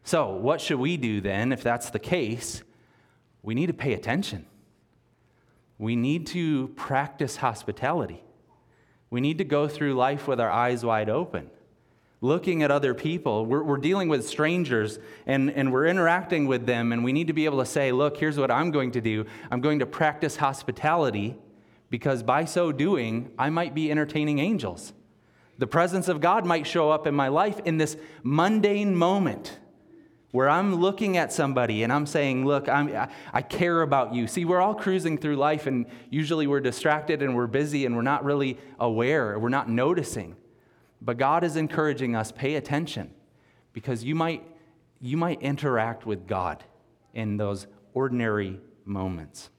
So, 0.02 0.30
what 0.30 0.60
should 0.60 0.80
we 0.80 0.96
do 0.96 1.20
then 1.20 1.52
if 1.52 1.62
that's 1.62 1.90
the 1.90 2.00
case? 2.00 2.64
We 3.44 3.54
need 3.54 3.66
to 3.66 3.72
pay 3.72 3.92
attention. 3.92 4.46
We 5.78 5.94
need 5.94 6.26
to 6.28 6.68
practice 6.74 7.36
hospitality. 7.36 8.24
We 9.10 9.20
need 9.20 9.38
to 9.38 9.44
go 9.44 9.68
through 9.68 9.94
life 9.94 10.26
with 10.26 10.40
our 10.40 10.50
eyes 10.50 10.84
wide 10.84 11.08
open 11.08 11.50
looking 12.22 12.62
at 12.62 12.70
other 12.70 12.94
people. 12.94 13.44
We're, 13.44 13.62
we're, 13.62 13.76
dealing 13.76 14.08
with 14.08 14.26
strangers 14.26 14.98
and, 15.26 15.50
and 15.50 15.72
we're 15.72 15.86
interacting 15.86 16.46
with 16.46 16.64
them, 16.66 16.92
and 16.92 17.02
we 17.02 17.12
need 17.12 17.26
to 17.26 17.32
be 17.32 17.44
able 17.44 17.58
to 17.58 17.66
say, 17.66 17.92
Look, 17.92 18.16
here's 18.16 18.38
what 18.38 18.50
I'm 18.50 18.70
going 18.70 18.92
to 18.92 19.02
do. 19.02 19.26
I'm 19.50 19.60
going 19.60 19.80
to 19.80 19.86
practice 19.86 20.36
hospitality 20.36 21.36
because 21.90 22.22
by 22.22 22.46
so 22.46 22.72
doing, 22.72 23.30
I 23.38 23.50
might 23.50 23.74
be 23.74 23.90
entertaining 23.90 24.38
angels. 24.38 24.94
The 25.58 25.66
presence 25.66 26.08
of 26.08 26.20
God 26.20 26.46
might 26.46 26.66
show 26.66 26.90
up 26.90 27.06
in 27.06 27.14
my 27.14 27.28
life 27.28 27.60
in 27.64 27.76
this 27.76 27.96
mundane 28.22 28.96
moment 28.96 29.58
where 30.30 30.48
I'm 30.48 30.76
looking 30.76 31.18
at 31.18 31.32
somebody 31.32 31.82
and 31.82 31.92
I'm 31.92 32.06
saying, 32.06 32.46
Look, 32.46 32.68
I'm, 32.68 33.08
I 33.32 33.42
care 33.42 33.82
about 33.82 34.14
you. 34.14 34.28
See, 34.28 34.44
we're 34.44 34.60
all 34.60 34.76
cruising 34.76 35.18
through 35.18 35.36
life, 35.36 35.66
and 35.66 35.86
usually 36.08 36.46
we're 36.46 36.60
distracted 36.60 37.20
and 37.20 37.34
we're 37.34 37.48
busy 37.48 37.84
and 37.84 37.96
we're 37.96 38.02
not 38.02 38.24
really 38.24 38.58
aware, 38.78 39.36
we're 39.40 39.48
not 39.48 39.68
noticing. 39.68 40.36
But 41.04 41.18
God 41.18 41.42
is 41.42 41.56
encouraging 41.56 42.14
us 42.14 42.30
pay 42.30 42.54
attention 42.54 43.10
because 43.72 44.04
you 44.04 44.14
might, 44.14 44.46
you 45.00 45.16
might 45.16 45.42
interact 45.42 46.06
with 46.06 46.28
God 46.28 46.62
in 47.12 47.36
those 47.36 47.66
ordinary 47.92 48.60
moments. 48.84 49.50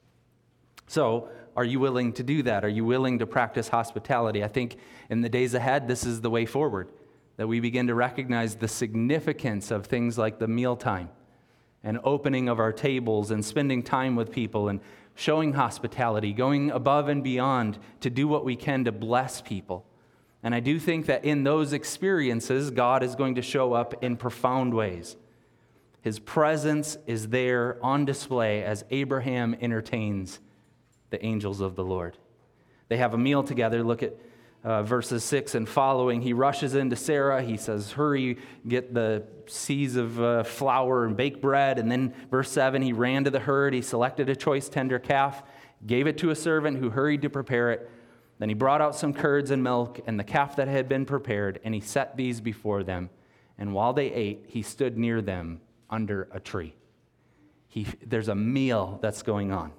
So, 0.86 1.28
are 1.56 1.64
you 1.64 1.78
willing 1.78 2.12
to 2.14 2.22
do 2.22 2.42
that? 2.44 2.64
Are 2.64 2.68
you 2.68 2.84
willing 2.84 3.20
to 3.20 3.26
practice 3.26 3.68
hospitality? 3.68 4.42
I 4.42 4.48
think 4.48 4.76
in 5.08 5.20
the 5.20 5.28
days 5.28 5.54
ahead, 5.54 5.86
this 5.86 6.04
is 6.04 6.20
the 6.20 6.30
way 6.30 6.46
forward 6.46 6.88
that 7.36 7.46
we 7.46 7.60
begin 7.60 7.86
to 7.88 7.94
recognize 7.94 8.56
the 8.56 8.66
significance 8.66 9.70
of 9.70 9.86
things 9.86 10.18
like 10.18 10.38
the 10.38 10.48
mealtime 10.48 11.10
and 11.84 12.00
opening 12.02 12.48
of 12.48 12.58
our 12.58 12.72
tables 12.72 13.30
and 13.30 13.44
spending 13.44 13.82
time 13.82 14.16
with 14.16 14.32
people 14.32 14.68
and 14.68 14.80
showing 15.14 15.52
hospitality, 15.52 16.32
going 16.32 16.70
above 16.70 17.08
and 17.08 17.22
beyond 17.22 17.78
to 18.00 18.10
do 18.10 18.26
what 18.26 18.44
we 18.44 18.56
can 18.56 18.84
to 18.84 18.92
bless 18.92 19.40
people. 19.40 19.84
And 20.44 20.54
I 20.54 20.60
do 20.60 20.78
think 20.78 21.06
that 21.06 21.24
in 21.24 21.42
those 21.42 21.72
experiences, 21.72 22.70
God 22.70 23.02
is 23.02 23.16
going 23.16 23.36
to 23.36 23.42
show 23.42 23.72
up 23.72 24.04
in 24.04 24.16
profound 24.16 24.74
ways. 24.74 25.16
His 26.02 26.18
presence 26.18 26.98
is 27.06 27.28
there 27.28 27.78
on 27.82 28.04
display 28.04 28.62
as 28.62 28.84
Abraham 28.90 29.56
entertains 29.58 30.40
the 31.08 31.24
angels 31.24 31.62
of 31.62 31.76
the 31.76 31.84
Lord. 31.84 32.18
They 32.88 32.98
have 32.98 33.14
a 33.14 33.18
meal 33.18 33.42
together. 33.42 33.82
Look 33.82 34.02
at 34.02 34.14
uh, 34.62 34.82
verses 34.82 35.24
6 35.24 35.54
and 35.54 35.66
following, 35.66 36.20
he 36.20 36.34
rushes 36.34 36.74
into 36.74 36.96
Sarah. 36.96 37.42
He 37.42 37.56
says, 37.56 37.92
Hurry, 37.92 38.38
get 38.68 38.92
the 38.92 39.22
seahs 39.46 39.96
of 39.96 40.20
uh, 40.20 40.42
flour 40.42 41.06
and 41.06 41.16
bake 41.16 41.40
bread. 41.40 41.78
And 41.78 41.90
then, 41.90 42.14
verse 42.30 42.50
7, 42.50 42.82
he 42.82 42.92
ran 42.92 43.24
to 43.24 43.30
the 43.30 43.40
herd. 43.40 43.72
He 43.72 43.80
selected 43.82 44.28
a 44.28 44.36
choice 44.36 44.68
tender 44.68 44.98
calf, 44.98 45.42
gave 45.86 46.06
it 46.06 46.18
to 46.18 46.30
a 46.30 46.34
servant 46.34 46.78
who 46.78 46.90
hurried 46.90 47.22
to 47.22 47.30
prepare 47.30 47.72
it. 47.72 47.90
Then 48.38 48.48
he 48.48 48.54
brought 48.54 48.80
out 48.80 48.96
some 48.96 49.12
curds 49.12 49.50
and 49.50 49.62
milk 49.62 50.00
and 50.06 50.18
the 50.18 50.24
calf 50.24 50.56
that 50.56 50.68
had 50.68 50.88
been 50.88 51.04
prepared, 51.04 51.60
and 51.64 51.74
he 51.74 51.80
set 51.80 52.16
these 52.16 52.40
before 52.40 52.82
them. 52.82 53.10
And 53.58 53.72
while 53.72 53.92
they 53.92 54.12
ate, 54.12 54.46
he 54.48 54.62
stood 54.62 54.98
near 54.98 55.22
them 55.22 55.60
under 55.88 56.28
a 56.32 56.40
tree. 56.40 56.74
He, 57.68 57.86
there's 58.04 58.28
a 58.28 58.34
meal 58.34 58.98
that's 59.02 59.22
going 59.22 59.52
on. 59.52 59.72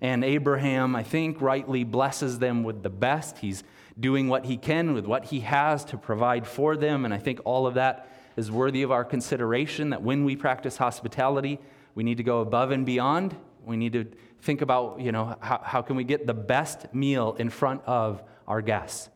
And 0.00 0.24
Abraham, 0.24 0.94
I 0.94 1.02
think, 1.02 1.40
rightly 1.40 1.82
blesses 1.82 2.38
them 2.38 2.62
with 2.62 2.82
the 2.82 2.90
best. 2.90 3.38
He's 3.38 3.64
doing 3.98 4.28
what 4.28 4.44
he 4.44 4.56
can 4.56 4.92
with 4.92 5.06
what 5.06 5.26
he 5.26 5.40
has 5.40 5.84
to 5.86 5.96
provide 5.96 6.46
for 6.46 6.76
them. 6.76 7.04
And 7.04 7.14
I 7.14 7.18
think 7.18 7.40
all 7.44 7.66
of 7.66 7.74
that 7.74 8.08
is 8.36 8.50
worthy 8.50 8.82
of 8.82 8.90
our 8.90 9.04
consideration 9.04 9.90
that 9.90 10.02
when 10.02 10.24
we 10.24 10.36
practice 10.36 10.76
hospitality, 10.76 11.60
we 11.94 12.02
need 12.02 12.16
to 12.16 12.24
go 12.24 12.40
above 12.40 12.70
and 12.70 12.84
beyond. 12.84 13.36
We 13.66 13.76
need 13.76 13.92
to 13.94 14.06
think 14.42 14.62
about, 14.62 15.00
you 15.00 15.12
know, 15.12 15.36
how, 15.40 15.60
how 15.62 15.82
can 15.82 15.96
we 15.96 16.04
get 16.04 16.26
the 16.26 16.34
best 16.34 16.92
meal 16.94 17.36
in 17.38 17.50
front 17.50 17.82
of 17.86 18.22
our 18.46 18.60
guests 18.60 19.08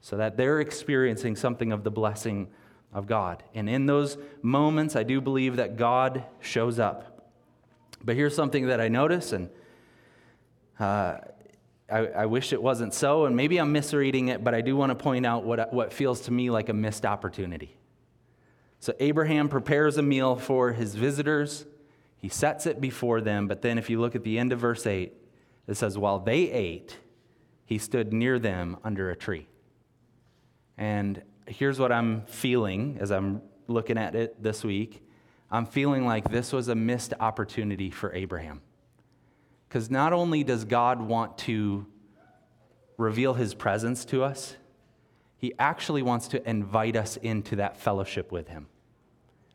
so 0.00 0.16
that 0.16 0.36
they're 0.36 0.60
experiencing 0.60 1.34
something 1.34 1.72
of 1.72 1.82
the 1.82 1.90
blessing 1.90 2.48
of 2.92 3.06
God. 3.06 3.42
And 3.54 3.68
in 3.68 3.86
those 3.86 4.16
moments, 4.40 4.96
I 4.96 5.02
do 5.02 5.20
believe 5.20 5.56
that 5.56 5.76
God 5.76 6.24
shows 6.40 6.78
up. 6.78 7.30
But 8.04 8.14
here's 8.14 8.34
something 8.34 8.68
that 8.68 8.80
I 8.80 8.88
notice, 8.88 9.32
and 9.32 9.50
uh, 10.78 11.18
I, 11.90 11.98
I, 12.06 12.26
wish 12.26 12.52
it 12.52 12.62
wasn't 12.62 12.94
so, 12.94 13.24
and 13.24 13.34
maybe 13.34 13.58
I'm 13.58 13.72
misreading 13.72 14.28
it, 14.28 14.44
but 14.44 14.54
I 14.54 14.60
do 14.60 14.76
want 14.76 14.90
to 14.90 14.94
point 14.94 15.26
out 15.26 15.44
what, 15.44 15.72
what 15.72 15.92
feels 15.92 16.20
to 16.22 16.32
me 16.32 16.50
like 16.50 16.68
a 16.68 16.72
missed 16.72 17.04
opportunity. 17.04 17.76
So 18.78 18.94
Abraham 19.00 19.48
prepares 19.48 19.96
a 19.96 20.02
meal 20.02 20.36
for 20.36 20.72
his 20.72 20.94
visitors, 20.94 21.66
he 22.26 22.30
sets 22.30 22.66
it 22.66 22.80
before 22.80 23.20
them, 23.20 23.46
but 23.46 23.62
then 23.62 23.78
if 23.78 23.88
you 23.88 24.00
look 24.00 24.16
at 24.16 24.24
the 24.24 24.36
end 24.36 24.52
of 24.52 24.58
verse 24.58 24.84
8, 24.84 25.12
it 25.68 25.74
says, 25.76 25.96
While 25.96 26.18
they 26.18 26.50
ate, 26.50 26.96
he 27.64 27.78
stood 27.78 28.12
near 28.12 28.40
them 28.40 28.78
under 28.82 29.12
a 29.12 29.16
tree. 29.16 29.46
And 30.76 31.22
here's 31.46 31.78
what 31.78 31.92
I'm 31.92 32.22
feeling 32.22 32.98
as 33.00 33.12
I'm 33.12 33.42
looking 33.68 33.96
at 33.96 34.16
it 34.16 34.42
this 34.42 34.64
week 34.64 35.04
I'm 35.52 35.66
feeling 35.66 36.04
like 36.04 36.28
this 36.28 36.52
was 36.52 36.66
a 36.66 36.74
missed 36.74 37.14
opportunity 37.20 37.92
for 37.92 38.12
Abraham. 38.12 38.60
Because 39.68 39.88
not 39.88 40.12
only 40.12 40.42
does 40.42 40.64
God 40.64 41.00
want 41.00 41.38
to 41.38 41.86
reveal 42.96 43.34
his 43.34 43.54
presence 43.54 44.04
to 44.06 44.24
us, 44.24 44.56
he 45.36 45.54
actually 45.60 46.02
wants 46.02 46.26
to 46.26 46.50
invite 46.50 46.96
us 46.96 47.18
into 47.18 47.54
that 47.54 47.76
fellowship 47.76 48.32
with 48.32 48.48
him. 48.48 48.66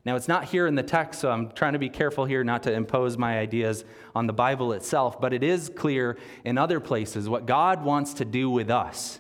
Now, 0.03 0.15
it's 0.15 0.27
not 0.27 0.45
here 0.45 0.65
in 0.65 0.73
the 0.75 0.83
text, 0.83 1.19
so 1.19 1.29
I'm 1.29 1.51
trying 1.51 1.73
to 1.73 1.79
be 1.79 1.89
careful 1.89 2.25
here 2.25 2.43
not 2.43 2.63
to 2.63 2.73
impose 2.73 3.17
my 3.17 3.37
ideas 3.37 3.85
on 4.15 4.25
the 4.25 4.33
Bible 4.33 4.73
itself, 4.73 5.21
but 5.21 5.31
it 5.31 5.43
is 5.43 5.69
clear 5.69 6.17
in 6.43 6.57
other 6.57 6.79
places 6.79 7.29
what 7.29 7.45
God 7.45 7.83
wants 7.83 8.15
to 8.15 8.25
do 8.25 8.49
with 8.49 8.71
us 8.71 9.19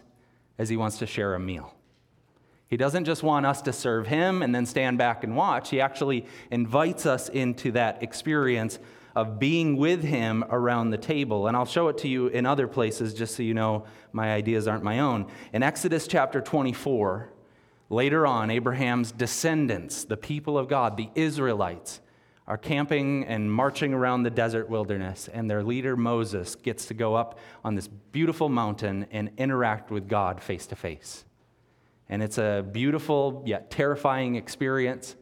as 0.57 0.69
he 0.69 0.77
wants 0.77 0.97
to 0.99 1.05
share 1.05 1.35
a 1.35 1.39
meal. 1.39 1.75
He 2.67 2.77
doesn't 2.77 3.05
just 3.05 3.21
want 3.21 3.45
us 3.45 3.61
to 3.63 3.73
serve 3.73 4.07
him 4.07 4.41
and 4.41 4.55
then 4.55 4.65
stand 4.65 4.97
back 4.97 5.23
and 5.23 5.35
watch. 5.35 5.69
He 5.69 5.81
actually 5.81 6.25
invites 6.49 7.05
us 7.05 7.29
into 7.29 7.71
that 7.73 8.01
experience 8.01 8.79
of 9.15 9.39
being 9.39 9.75
with 9.75 10.01
him 10.01 10.45
around 10.49 10.89
the 10.89 10.97
table. 10.97 11.47
And 11.47 11.57
I'll 11.57 11.65
show 11.65 11.89
it 11.89 11.97
to 11.99 12.07
you 12.07 12.27
in 12.27 12.45
other 12.45 12.67
places 12.67 13.13
just 13.13 13.35
so 13.35 13.43
you 13.43 13.53
know 13.53 13.85
my 14.13 14.33
ideas 14.33 14.67
aren't 14.67 14.83
my 14.83 14.99
own. 14.99 15.27
In 15.51 15.63
Exodus 15.63 16.07
chapter 16.07 16.39
24, 16.39 17.29
later 17.91 18.25
on, 18.25 18.49
Abraham's 18.49 19.11
descendants, 19.11 20.05
the 20.05 20.17
people 20.17 20.57
of 20.57 20.67
God, 20.67 20.97
the 20.97 21.09
Israelites, 21.13 21.99
are 22.47 22.57
camping 22.57 23.25
and 23.25 23.51
marching 23.51 23.93
around 23.93 24.23
the 24.23 24.29
desert 24.29 24.69
wilderness, 24.69 25.29
and 25.31 25.49
their 25.49 25.63
leader 25.63 25.95
Moses 25.95 26.55
gets 26.55 26.85
to 26.87 26.93
go 26.93 27.15
up 27.15 27.37
on 27.63 27.75
this 27.75 27.87
beautiful 27.87 28.49
mountain 28.49 29.05
and 29.11 29.29
interact 29.37 29.91
with 29.91 30.07
God 30.07 30.41
face 30.41 30.65
to 30.67 30.75
face. 30.75 31.25
And 32.09 32.23
it's 32.23 32.37
a 32.37 32.65
beautiful 32.69 33.43
yet 33.45 33.69
terrifying 33.69 34.35
experience. 34.35 35.15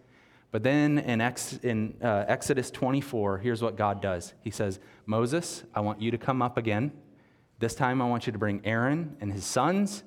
But 0.52 0.64
then 0.64 0.98
in, 1.00 1.22
Ex, 1.22 1.60
in 1.62 1.96
uh, 2.02 2.26
Exodus 2.28 2.72
24, 2.72 3.40
here's 3.40 3.62
what 3.62 3.76
God 3.78 4.02
does 4.02 4.34
He 4.42 4.50
says, 4.50 4.80
Moses, 5.06 5.64
I 5.76 5.82
want 5.82 6.02
you 6.02 6.12
to 6.12 6.18
come 6.18 6.42
up 6.42 6.58
again. 6.58 6.92
This 7.60 7.76
time 7.76 8.02
I 8.02 8.08
want 8.08 8.26
you 8.26 8.32
to 8.32 8.40
bring 8.40 8.62
Aaron 8.64 9.18
and 9.20 9.32
his 9.32 9.44
sons 9.44 10.04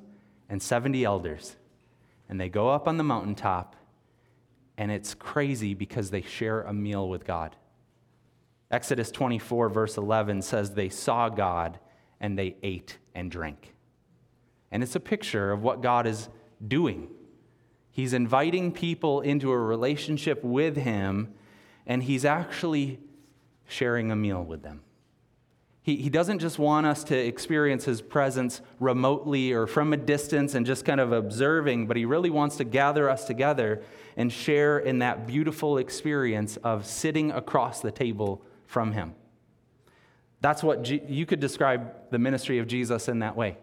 and 0.49 0.63
70 0.63 1.05
elders. 1.05 1.57
And 2.29 2.41
they 2.41 2.49
go 2.49 2.69
up 2.69 2.89
on 2.89 2.97
the 2.97 3.05
mountaintop, 3.05 3.77
and 4.79 4.91
it's 4.91 5.15
crazy 5.15 5.75
because 5.75 6.11
they 6.11 6.23
share 6.23 6.63
a 6.63 6.73
meal 6.73 7.09
with 7.09 7.25
God. 7.25 7.57
Exodus 8.71 9.11
24, 9.11 9.69
verse 9.69 9.97
11 9.97 10.43
says, 10.43 10.73
They 10.73 10.89
saw 10.89 11.29
God 11.29 11.79
and 12.21 12.39
they 12.39 12.57
ate 12.63 12.99
and 13.15 13.31
drank. 13.31 13.75
And 14.71 14.83
it's 14.83 14.97
a 14.97 15.01
picture 15.01 15.53
of 15.53 15.63
what 15.63 15.83
God 15.83 16.07
is 16.07 16.31
doing 16.67 17.09
He's 17.93 18.15
inviting 18.15 18.73
people 18.73 19.21
into 19.21 19.53
a 19.53 19.59
relationship 19.59 20.43
with 20.43 20.77
him, 20.77 21.35
and 21.87 22.03
he's 22.03 22.25
actually 22.25 22.99
sharing 23.69 24.11
a 24.11 24.17
meal 24.17 24.43
with 24.43 24.63
them. 24.63 24.81
He, 25.83 25.97
he 25.97 26.11
doesn't 26.11 26.39
just 26.39 26.59
want 26.59 26.87
us 26.87 27.03
to 27.05 27.17
experience 27.17 27.85
his 27.85 28.01
presence 28.01 28.61
remotely 28.79 29.53
or 29.53 29.67
from 29.67 29.93
a 29.93 29.97
distance 29.97 30.55
and 30.55 30.65
just 30.65 30.85
kind 30.85 31.01
of 31.01 31.13
observing, 31.13 31.89
but 31.89 31.97
he 31.97 32.05
really 32.05 32.31
wants 32.31 32.57
to 32.57 32.65
gather 32.65 33.11
us 33.11 33.25
together 33.25 33.83
and 34.17 34.33
share 34.33 34.79
in 34.79 35.01
that 35.01 35.27
beautiful 35.27 35.79
experience 35.79 36.57
of 36.59 36.87
sitting 36.87 37.33
across 37.33 37.81
the 37.81 37.91
table 37.91 38.45
from 38.67 38.93
him. 38.93 39.15
That's 40.41 40.63
what 40.63 40.83
G- 40.83 41.03
you 41.09 41.27
could 41.27 41.41
describe 41.41 42.11
the 42.11 42.19
ministry 42.19 42.59
of 42.59 42.67
Jesus 42.67 43.09
in 43.09 43.21
that 43.21 43.37
way. 43.37 43.59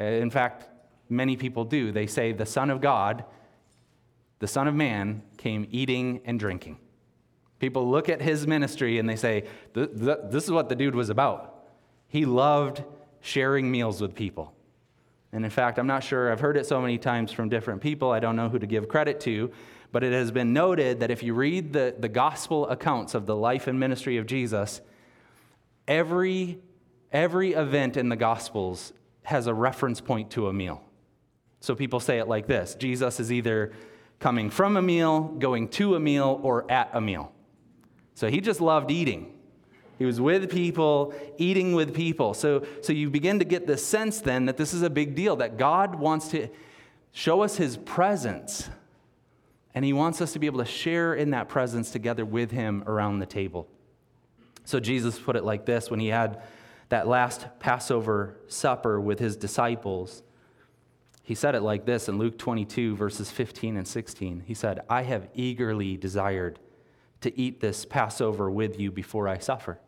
Uh, 0.00 0.04
in 0.04 0.30
fact, 0.30 0.68
many 1.08 1.36
people 1.36 1.64
do. 1.64 1.90
They 1.90 2.06
say 2.06 2.32
the 2.32 2.46
Son 2.46 2.70
of 2.70 2.80
God 2.80 3.24
the 4.38 4.46
Son 4.46 4.68
of 4.68 4.74
Man 4.74 5.22
came 5.36 5.66
eating 5.70 6.20
and 6.24 6.38
drinking. 6.38 6.78
People 7.58 7.90
look 7.90 8.08
at 8.08 8.22
his 8.22 8.46
ministry 8.46 8.98
and 8.98 9.08
they 9.08 9.16
say, 9.16 9.44
This 9.74 10.44
is 10.44 10.50
what 10.50 10.68
the 10.68 10.76
dude 10.76 10.94
was 10.94 11.10
about. 11.10 11.47
He 12.08 12.24
loved 12.24 12.82
sharing 13.20 13.70
meals 13.70 14.00
with 14.00 14.14
people. 14.14 14.52
And 15.32 15.44
in 15.44 15.50
fact, 15.50 15.78
I'm 15.78 15.86
not 15.86 16.02
sure, 16.02 16.32
I've 16.32 16.40
heard 16.40 16.56
it 16.56 16.66
so 16.66 16.80
many 16.80 16.98
times 16.98 17.30
from 17.32 17.48
different 17.48 17.82
people, 17.82 18.10
I 18.10 18.18
don't 18.18 18.34
know 18.34 18.48
who 18.48 18.58
to 18.58 18.66
give 18.66 18.88
credit 18.88 19.20
to, 19.20 19.50
but 19.92 20.02
it 20.02 20.12
has 20.12 20.30
been 20.30 20.52
noted 20.52 21.00
that 21.00 21.10
if 21.10 21.22
you 21.22 21.34
read 21.34 21.72
the, 21.72 21.94
the 21.98 22.08
gospel 22.08 22.66
accounts 22.68 23.14
of 23.14 23.26
the 23.26 23.36
life 23.36 23.66
and 23.66 23.78
ministry 23.78 24.16
of 24.16 24.26
Jesus, 24.26 24.80
every, 25.86 26.58
every 27.12 27.52
event 27.52 27.96
in 27.96 28.08
the 28.08 28.16
gospels 28.16 28.92
has 29.22 29.46
a 29.46 29.54
reference 29.54 30.00
point 30.00 30.30
to 30.30 30.48
a 30.48 30.52
meal. 30.52 30.82
So 31.60 31.74
people 31.74 32.00
say 32.00 32.18
it 32.18 32.28
like 32.28 32.46
this 32.46 32.74
Jesus 32.74 33.20
is 33.20 33.30
either 33.30 33.72
coming 34.20 34.50
from 34.50 34.76
a 34.76 34.82
meal, 34.82 35.22
going 35.38 35.68
to 35.68 35.94
a 35.94 36.00
meal, 36.00 36.40
or 36.42 36.70
at 36.70 36.90
a 36.92 37.00
meal. 37.00 37.32
So 38.14 38.28
he 38.28 38.40
just 38.40 38.60
loved 38.60 38.90
eating. 38.90 39.37
He 39.98 40.04
was 40.04 40.20
with 40.20 40.48
people, 40.50 41.12
eating 41.38 41.72
with 41.72 41.92
people. 41.92 42.32
So, 42.32 42.64
so 42.82 42.92
you 42.92 43.10
begin 43.10 43.40
to 43.40 43.44
get 43.44 43.66
the 43.66 43.76
sense 43.76 44.20
then 44.20 44.46
that 44.46 44.56
this 44.56 44.72
is 44.72 44.82
a 44.82 44.90
big 44.90 45.16
deal, 45.16 45.36
that 45.36 45.56
God 45.56 45.96
wants 45.96 46.28
to 46.28 46.48
show 47.10 47.42
us 47.42 47.56
his 47.56 47.76
presence, 47.76 48.70
and 49.74 49.84
he 49.84 49.92
wants 49.92 50.20
us 50.20 50.32
to 50.34 50.38
be 50.38 50.46
able 50.46 50.60
to 50.60 50.64
share 50.64 51.14
in 51.14 51.30
that 51.30 51.48
presence 51.48 51.90
together 51.90 52.24
with 52.24 52.52
him 52.52 52.84
around 52.86 53.18
the 53.18 53.26
table. 53.26 53.66
So 54.64 54.78
Jesus 54.78 55.18
put 55.18 55.34
it 55.34 55.44
like 55.44 55.66
this 55.66 55.90
when 55.90 55.98
he 55.98 56.08
had 56.08 56.42
that 56.90 57.08
last 57.08 57.46
Passover 57.58 58.36
supper 58.46 59.00
with 59.00 59.18
his 59.18 59.36
disciples. 59.36 60.22
He 61.22 61.34
said 61.34 61.54
it 61.54 61.62
like 61.62 61.86
this 61.86 62.08
in 62.08 62.18
Luke 62.18 62.38
22, 62.38 62.94
verses 62.94 63.30
15 63.30 63.76
and 63.76 63.86
16. 63.86 64.44
He 64.46 64.54
said, 64.54 64.80
I 64.88 65.02
have 65.02 65.28
eagerly 65.34 65.96
desired 65.96 66.60
to 67.20 67.38
eat 67.38 67.60
this 67.60 67.84
Passover 67.84 68.50
with 68.50 68.78
you 68.78 68.92
before 68.92 69.28
I 69.28 69.38
suffer. 69.38 69.80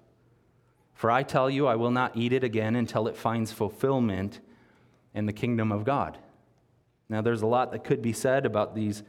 For 1.00 1.10
I 1.10 1.22
tell 1.22 1.48
you, 1.48 1.66
I 1.66 1.76
will 1.76 1.90
not 1.90 2.14
eat 2.14 2.34
it 2.34 2.44
again 2.44 2.76
until 2.76 3.08
it 3.08 3.16
finds 3.16 3.52
fulfillment 3.52 4.38
in 5.14 5.24
the 5.24 5.32
kingdom 5.32 5.72
of 5.72 5.82
God. 5.82 6.18
Now, 7.08 7.22
there's 7.22 7.40
a 7.40 7.46
lot 7.46 7.72
that 7.72 7.84
could 7.84 8.02
be 8.02 8.12
said 8.12 8.44
about 8.44 8.74
these 8.74 9.02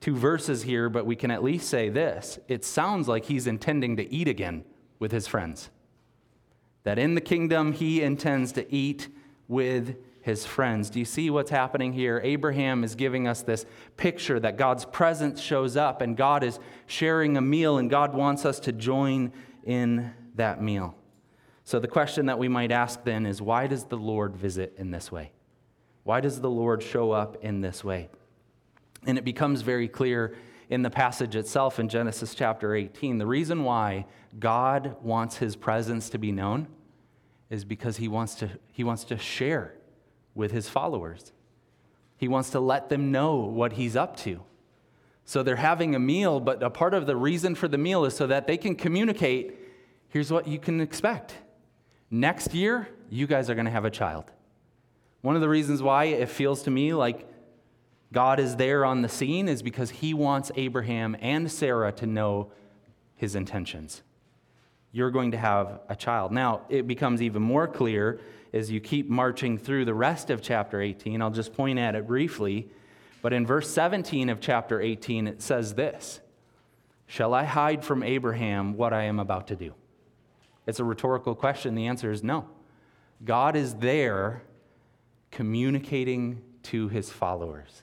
two 0.00 0.16
verses 0.16 0.64
here, 0.64 0.88
but 0.88 1.06
we 1.06 1.14
can 1.14 1.30
at 1.30 1.44
least 1.44 1.68
say 1.68 1.88
this. 1.88 2.40
It 2.48 2.64
sounds 2.64 3.06
like 3.06 3.26
he's 3.26 3.46
intending 3.46 3.96
to 3.96 4.12
eat 4.12 4.26
again 4.26 4.64
with 4.98 5.12
his 5.12 5.28
friends. 5.28 5.70
That 6.82 6.98
in 6.98 7.14
the 7.14 7.20
kingdom, 7.20 7.70
he 7.70 8.02
intends 8.02 8.50
to 8.54 8.74
eat 8.74 9.06
with 9.46 9.94
his 10.22 10.44
friends. 10.44 10.90
Do 10.90 10.98
you 10.98 11.04
see 11.04 11.30
what's 11.30 11.52
happening 11.52 11.92
here? 11.92 12.20
Abraham 12.24 12.82
is 12.82 12.96
giving 12.96 13.28
us 13.28 13.42
this 13.42 13.66
picture 13.96 14.40
that 14.40 14.56
God's 14.56 14.84
presence 14.84 15.40
shows 15.40 15.76
up 15.76 16.02
and 16.02 16.16
God 16.16 16.42
is 16.42 16.58
sharing 16.86 17.36
a 17.36 17.40
meal 17.40 17.78
and 17.78 17.88
God 17.88 18.14
wants 18.14 18.44
us 18.44 18.58
to 18.58 18.72
join 18.72 19.32
in 19.62 20.12
that 20.34 20.60
meal. 20.60 20.96
So, 21.66 21.80
the 21.80 21.88
question 21.88 22.26
that 22.26 22.38
we 22.38 22.46
might 22.46 22.70
ask 22.70 23.02
then 23.02 23.26
is 23.26 23.42
why 23.42 23.66
does 23.66 23.86
the 23.86 23.96
Lord 23.96 24.36
visit 24.36 24.74
in 24.78 24.92
this 24.92 25.10
way? 25.10 25.32
Why 26.04 26.20
does 26.20 26.40
the 26.40 26.48
Lord 26.48 26.80
show 26.80 27.10
up 27.10 27.42
in 27.42 27.60
this 27.60 27.82
way? 27.82 28.08
And 29.04 29.18
it 29.18 29.24
becomes 29.24 29.62
very 29.62 29.88
clear 29.88 30.36
in 30.70 30.82
the 30.82 30.90
passage 30.90 31.34
itself 31.34 31.80
in 31.80 31.88
Genesis 31.88 32.36
chapter 32.36 32.72
18. 32.72 33.18
The 33.18 33.26
reason 33.26 33.64
why 33.64 34.06
God 34.38 34.94
wants 35.02 35.38
his 35.38 35.56
presence 35.56 36.08
to 36.10 36.18
be 36.18 36.30
known 36.30 36.68
is 37.50 37.64
because 37.64 37.96
he 37.96 38.06
wants 38.06 38.36
to, 38.36 38.48
he 38.70 38.84
wants 38.84 39.02
to 39.02 39.18
share 39.18 39.74
with 40.36 40.52
his 40.52 40.68
followers. 40.68 41.32
He 42.16 42.28
wants 42.28 42.50
to 42.50 42.60
let 42.60 42.90
them 42.90 43.10
know 43.10 43.38
what 43.38 43.72
he's 43.72 43.96
up 43.96 44.16
to. 44.18 44.40
So 45.24 45.42
they're 45.42 45.56
having 45.56 45.96
a 45.96 45.98
meal, 45.98 46.38
but 46.38 46.62
a 46.62 46.70
part 46.70 46.94
of 46.94 47.06
the 47.06 47.16
reason 47.16 47.56
for 47.56 47.66
the 47.66 47.76
meal 47.76 48.04
is 48.04 48.14
so 48.14 48.28
that 48.28 48.46
they 48.46 48.56
can 48.56 48.76
communicate 48.76 49.58
here's 50.10 50.30
what 50.30 50.46
you 50.46 50.60
can 50.60 50.80
expect. 50.80 51.34
Next 52.10 52.54
year, 52.54 52.88
you 53.10 53.26
guys 53.26 53.50
are 53.50 53.54
going 53.54 53.64
to 53.64 53.70
have 53.70 53.84
a 53.84 53.90
child. 53.90 54.30
One 55.22 55.34
of 55.34 55.40
the 55.40 55.48
reasons 55.48 55.82
why 55.82 56.04
it 56.04 56.28
feels 56.28 56.62
to 56.64 56.70
me 56.70 56.94
like 56.94 57.28
God 58.12 58.38
is 58.38 58.56
there 58.56 58.84
on 58.84 59.02
the 59.02 59.08
scene 59.08 59.48
is 59.48 59.62
because 59.62 59.90
he 59.90 60.14
wants 60.14 60.52
Abraham 60.54 61.16
and 61.20 61.50
Sarah 61.50 61.90
to 61.92 62.06
know 62.06 62.52
his 63.16 63.34
intentions. 63.34 64.02
You're 64.92 65.10
going 65.10 65.32
to 65.32 65.36
have 65.36 65.80
a 65.88 65.96
child. 65.96 66.32
Now, 66.32 66.62
it 66.68 66.86
becomes 66.86 67.20
even 67.20 67.42
more 67.42 67.66
clear 67.66 68.20
as 68.52 68.70
you 68.70 68.80
keep 68.80 69.08
marching 69.08 69.58
through 69.58 69.84
the 69.84 69.94
rest 69.94 70.30
of 70.30 70.40
chapter 70.40 70.80
18. 70.80 71.20
I'll 71.20 71.30
just 71.30 71.52
point 71.52 71.78
at 71.78 71.94
it 71.94 72.06
briefly. 72.06 72.70
But 73.20 73.32
in 73.32 73.44
verse 73.44 73.68
17 73.68 74.30
of 74.30 74.40
chapter 74.40 74.80
18, 74.80 75.26
it 75.26 75.42
says 75.42 75.74
this 75.74 76.20
Shall 77.06 77.34
I 77.34 77.44
hide 77.44 77.84
from 77.84 78.02
Abraham 78.02 78.76
what 78.76 78.92
I 78.92 79.02
am 79.04 79.18
about 79.18 79.48
to 79.48 79.56
do? 79.56 79.74
It's 80.66 80.80
a 80.80 80.84
rhetorical 80.84 81.34
question. 81.34 81.74
The 81.74 81.86
answer 81.86 82.10
is 82.10 82.22
no. 82.22 82.48
God 83.24 83.56
is 83.56 83.74
there 83.76 84.42
communicating 85.30 86.42
to 86.64 86.88
his 86.88 87.10
followers. 87.10 87.82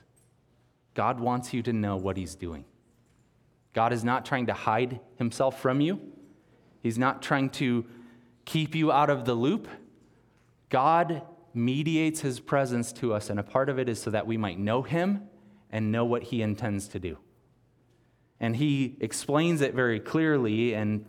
God 0.94 1.18
wants 1.18 1.52
you 1.52 1.62
to 1.62 1.72
know 1.72 1.96
what 1.96 2.16
he's 2.16 2.34
doing. 2.34 2.64
God 3.72 3.92
is 3.92 4.04
not 4.04 4.24
trying 4.24 4.46
to 4.46 4.52
hide 4.52 5.00
himself 5.16 5.60
from 5.60 5.80
you, 5.80 6.00
he's 6.80 6.98
not 6.98 7.22
trying 7.22 7.50
to 7.50 7.84
keep 8.44 8.74
you 8.74 8.92
out 8.92 9.10
of 9.10 9.24
the 9.24 9.34
loop. 9.34 9.68
God 10.68 11.22
mediates 11.54 12.20
his 12.20 12.40
presence 12.40 12.92
to 12.94 13.12
us, 13.14 13.30
and 13.30 13.38
a 13.38 13.42
part 13.42 13.68
of 13.68 13.78
it 13.78 13.88
is 13.88 14.00
so 14.00 14.10
that 14.10 14.26
we 14.26 14.36
might 14.36 14.58
know 14.58 14.82
him 14.82 15.28
and 15.70 15.92
know 15.92 16.04
what 16.04 16.24
he 16.24 16.42
intends 16.42 16.88
to 16.88 16.98
do. 16.98 17.18
And 18.40 18.56
he 18.56 18.96
explains 19.00 19.60
it 19.60 19.74
very 19.74 20.00
clearly, 20.00 20.74
and 20.74 21.06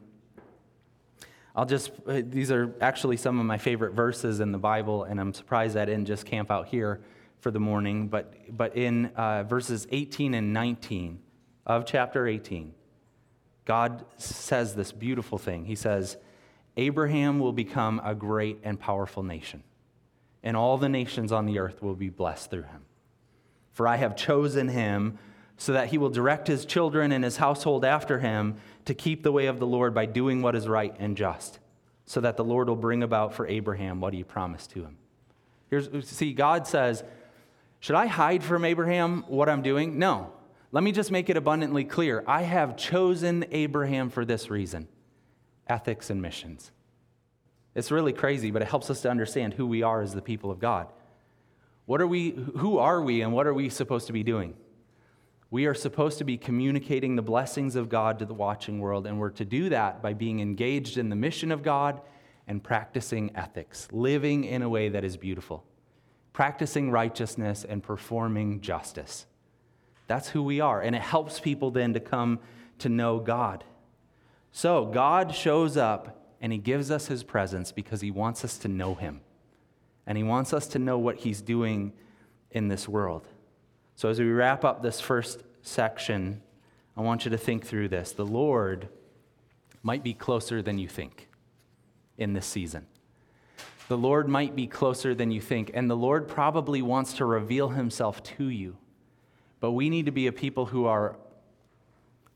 I'll 1.55 1.65
just, 1.65 1.91
uh, 2.05 2.21
these 2.25 2.51
are 2.51 2.75
actually 2.81 3.15
some 3.15 3.39
of 3.39 3.45
my 3.45 3.57
favorite 3.57 3.93
verses 3.93 4.41
in 4.41 4.51
the 4.51 4.57
Bible, 4.57 5.05
and 5.05 5.21
I'm 5.21 5.33
surprised 5.33 5.77
I 5.77 5.85
didn't 5.85 6.05
just 6.05 6.25
camp 6.25 6.51
out 6.51 6.67
here 6.67 6.99
for 7.39 7.49
the 7.49 7.61
morning. 7.61 8.09
But, 8.09 8.33
but 8.55 8.75
in 8.75 9.07
uh, 9.15 9.43
verses 9.43 9.87
18 9.89 10.33
and 10.33 10.51
19 10.51 11.19
of 11.65 11.85
chapter 11.85 12.27
18, 12.27 12.73
God 13.63 14.05
says 14.17 14.75
this 14.75 14.91
beautiful 14.91 15.37
thing. 15.37 15.65
He 15.65 15.75
says, 15.75 16.17
Abraham 16.75 17.39
will 17.39 17.53
become 17.53 18.01
a 18.03 18.13
great 18.13 18.59
and 18.63 18.77
powerful 18.77 19.23
nation, 19.23 19.63
and 20.43 20.57
all 20.57 20.77
the 20.77 20.89
nations 20.89 21.31
on 21.31 21.45
the 21.45 21.59
earth 21.59 21.81
will 21.81 21.95
be 21.95 22.09
blessed 22.09 22.51
through 22.51 22.63
him. 22.63 22.81
For 23.71 23.87
I 23.87 23.95
have 23.95 24.17
chosen 24.17 24.67
him 24.67 25.19
so 25.57 25.73
that 25.73 25.87
he 25.87 25.97
will 25.97 26.09
direct 26.09 26.47
his 26.47 26.65
children 26.65 27.11
and 27.11 27.23
his 27.23 27.37
household 27.37 27.85
after 27.85 28.19
him 28.19 28.55
to 28.85 28.93
keep 28.93 29.23
the 29.23 29.31
way 29.31 29.45
of 29.47 29.59
the 29.59 29.67
Lord 29.67 29.93
by 29.93 30.05
doing 30.05 30.41
what 30.41 30.55
is 30.55 30.67
right 30.67 30.95
and 30.99 31.15
just, 31.15 31.59
so 32.05 32.21
that 32.21 32.37
the 32.37 32.43
Lord 32.43 32.67
will 32.67 32.75
bring 32.75 33.03
about 33.03 33.33
for 33.33 33.47
Abraham 33.47 34.01
what 34.01 34.13
he 34.13 34.23
promised 34.23 34.71
to 34.71 34.83
him. 34.83 34.97
Here's, 35.69 36.07
see, 36.07 36.33
God 36.33 36.67
says, 36.67 37.03
Should 37.79 37.95
I 37.95 38.07
hide 38.07 38.43
from 38.43 38.65
Abraham 38.65 39.23
what 39.27 39.49
I'm 39.49 39.61
doing? 39.61 39.97
No. 39.97 40.31
Let 40.71 40.83
me 40.83 40.91
just 40.91 41.11
make 41.11 41.29
it 41.29 41.37
abundantly 41.37 41.85
clear. 41.85 42.23
I 42.27 42.41
have 42.41 42.75
chosen 42.75 43.45
Abraham 43.51 44.09
for 44.09 44.25
this 44.25 44.49
reason 44.49 44.87
ethics 45.67 46.09
and 46.09 46.21
missions. 46.21 46.71
It's 47.73 47.91
really 47.91 48.13
crazy, 48.13 48.51
but 48.51 48.61
it 48.61 48.67
helps 48.67 48.89
us 48.89 49.01
to 49.01 49.09
understand 49.09 49.53
who 49.53 49.65
we 49.65 49.83
are 49.83 50.01
as 50.01 50.13
the 50.13 50.21
people 50.21 50.51
of 50.51 50.59
God. 50.59 50.87
What 51.85 52.01
are 52.01 52.07
we, 52.07 52.31
who 52.31 52.77
are 52.77 53.01
we, 53.01 53.21
and 53.21 53.33
what 53.33 53.47
are 53.47 53.53
we 53.53 53.69
supposed 53.69 54.07
to 54.07 54.13
be 54.13 54.23
doing? 54.23 54.55
We 55.51 55.67
are 55.67 55.73
supposed 55.73 56.17
to 56.17 56.23
be 56.23 56.37
communicating 56.37 57.15
the 57.15 57.21
blessings 57.21 57.75
of 57.75 57.89
God 57.89 58.19
to 58.19 58.25
the 58.25 58.33
watching 58.33 58.79
world, 58.79 59.05
and 59.05 59.19
we're 59.19 59.29
to 59.31 59.45
do 59.45 59.69
that 59.69 60.01
by 60.01 60.13
being 60.13 60.39
engaged 60.39 60.97
in 60.97 61.09
the 61.09 61.15
mission 61.15 61.51
of 61.51 61.63
God 61.63 62.01
and 62.47 62.63
practicing 62.63 63.35
ethics, 63.35 63.87
living 63.91 64.43
in 64.43 64.61
a 64.61 64.69
way 64.69 64.89
that 64.89 65.03
is 65.03 65.17
beautiful, 65.17 65.63
practicing 66.33 66.91
righteousness 66.91 67.63
and 67.67 67.83
performing 67.83 68.61
justice. 68.61 69.25
That's 70.07 70.29
who 70.29 70.43
we 70.43 70.59
are, 70.59 70.81
and 70.81 70.95
it 70.95 71.01
helps 71.01 71.39
people 71.39 71.71
then 71.71 71.93
to 71.93 71.99
come 71.99 72.39
to 72.79 72.89
know 72.89 73.19
God. 73.19 73.63
So, 74.51 74.85
God 74.85 75.33
shows 75.33 75.77
up 75.77 76.21
and 76.41 76.51
He 76.51 76.59
gives 76.59 76.91
us 76.91 77.07
His 77.07 77.23
presence 77.23 77.71
because 77.71 78.01
He 78.01 78.11
wants 78.11 78.43
us 78.43 78.57
to 78.59 78.67
know 78.67 78.95
Him, 78.95 79.21
and 80.05 80.17
He 80.17 80.23
wants 80.23 80.53
us 80.53 80.67
to 80.69 80.79
know 80.79 80.97
what 80.97 81.17
He's 81.17 81.41
doing 81.41 81.93
in 82.51 82.67
this 82.67 82.87
world. 82.87 83.27
So, 83.95 84.09
as 84.09 84.19
we 84.19 84.29
wrap 84.29 84.65
up 84.65 84.83
this 84.83 84.99
first 84.99 85.43
section, 85.61 86.41
I 86.97 87.01
want 87.01 87.25
you 87.25 87.31
to 87.31 87.37
think 87.37 87.65
through 87.65 87.89
this. 87.89 88.11
The 88.11 88.25
Lord 88.25 88.89
might 89.83 90.03
be 90.03 90.13
closer 90.13 90.61
than 90.61 90.77
you 90.77 90.87
think 90.87 91.29
in 92.17 92.33
this 92.33 92.45
season. 92.45 92.87
The 93.87 93.97
Lord 93.97 94.27
might 94.27 94.55
be 94.55 94.67
closer 94.67 95.13
than 95.13 95.31
you 95.31 95.39
think, 95.39 95.71
and 95.73 95.89
the 95.89 95.95
Lord 95.95 96.27
probably 96.27 96.81
wants 96.81 97.13
to 97.13 97.25
reveal 97.25 97.69
himself 97.69 98.23
to 98.23 98.49
you. 98.49 98.77
But 99.59 99.71
we 99.71 99.89
need 99.89 100.07
to 100.07 100.11
be 100.11 100.27
a 100.27 100.31
people 100.31 100.65
who 100.65 100.85
are 100.85 101.17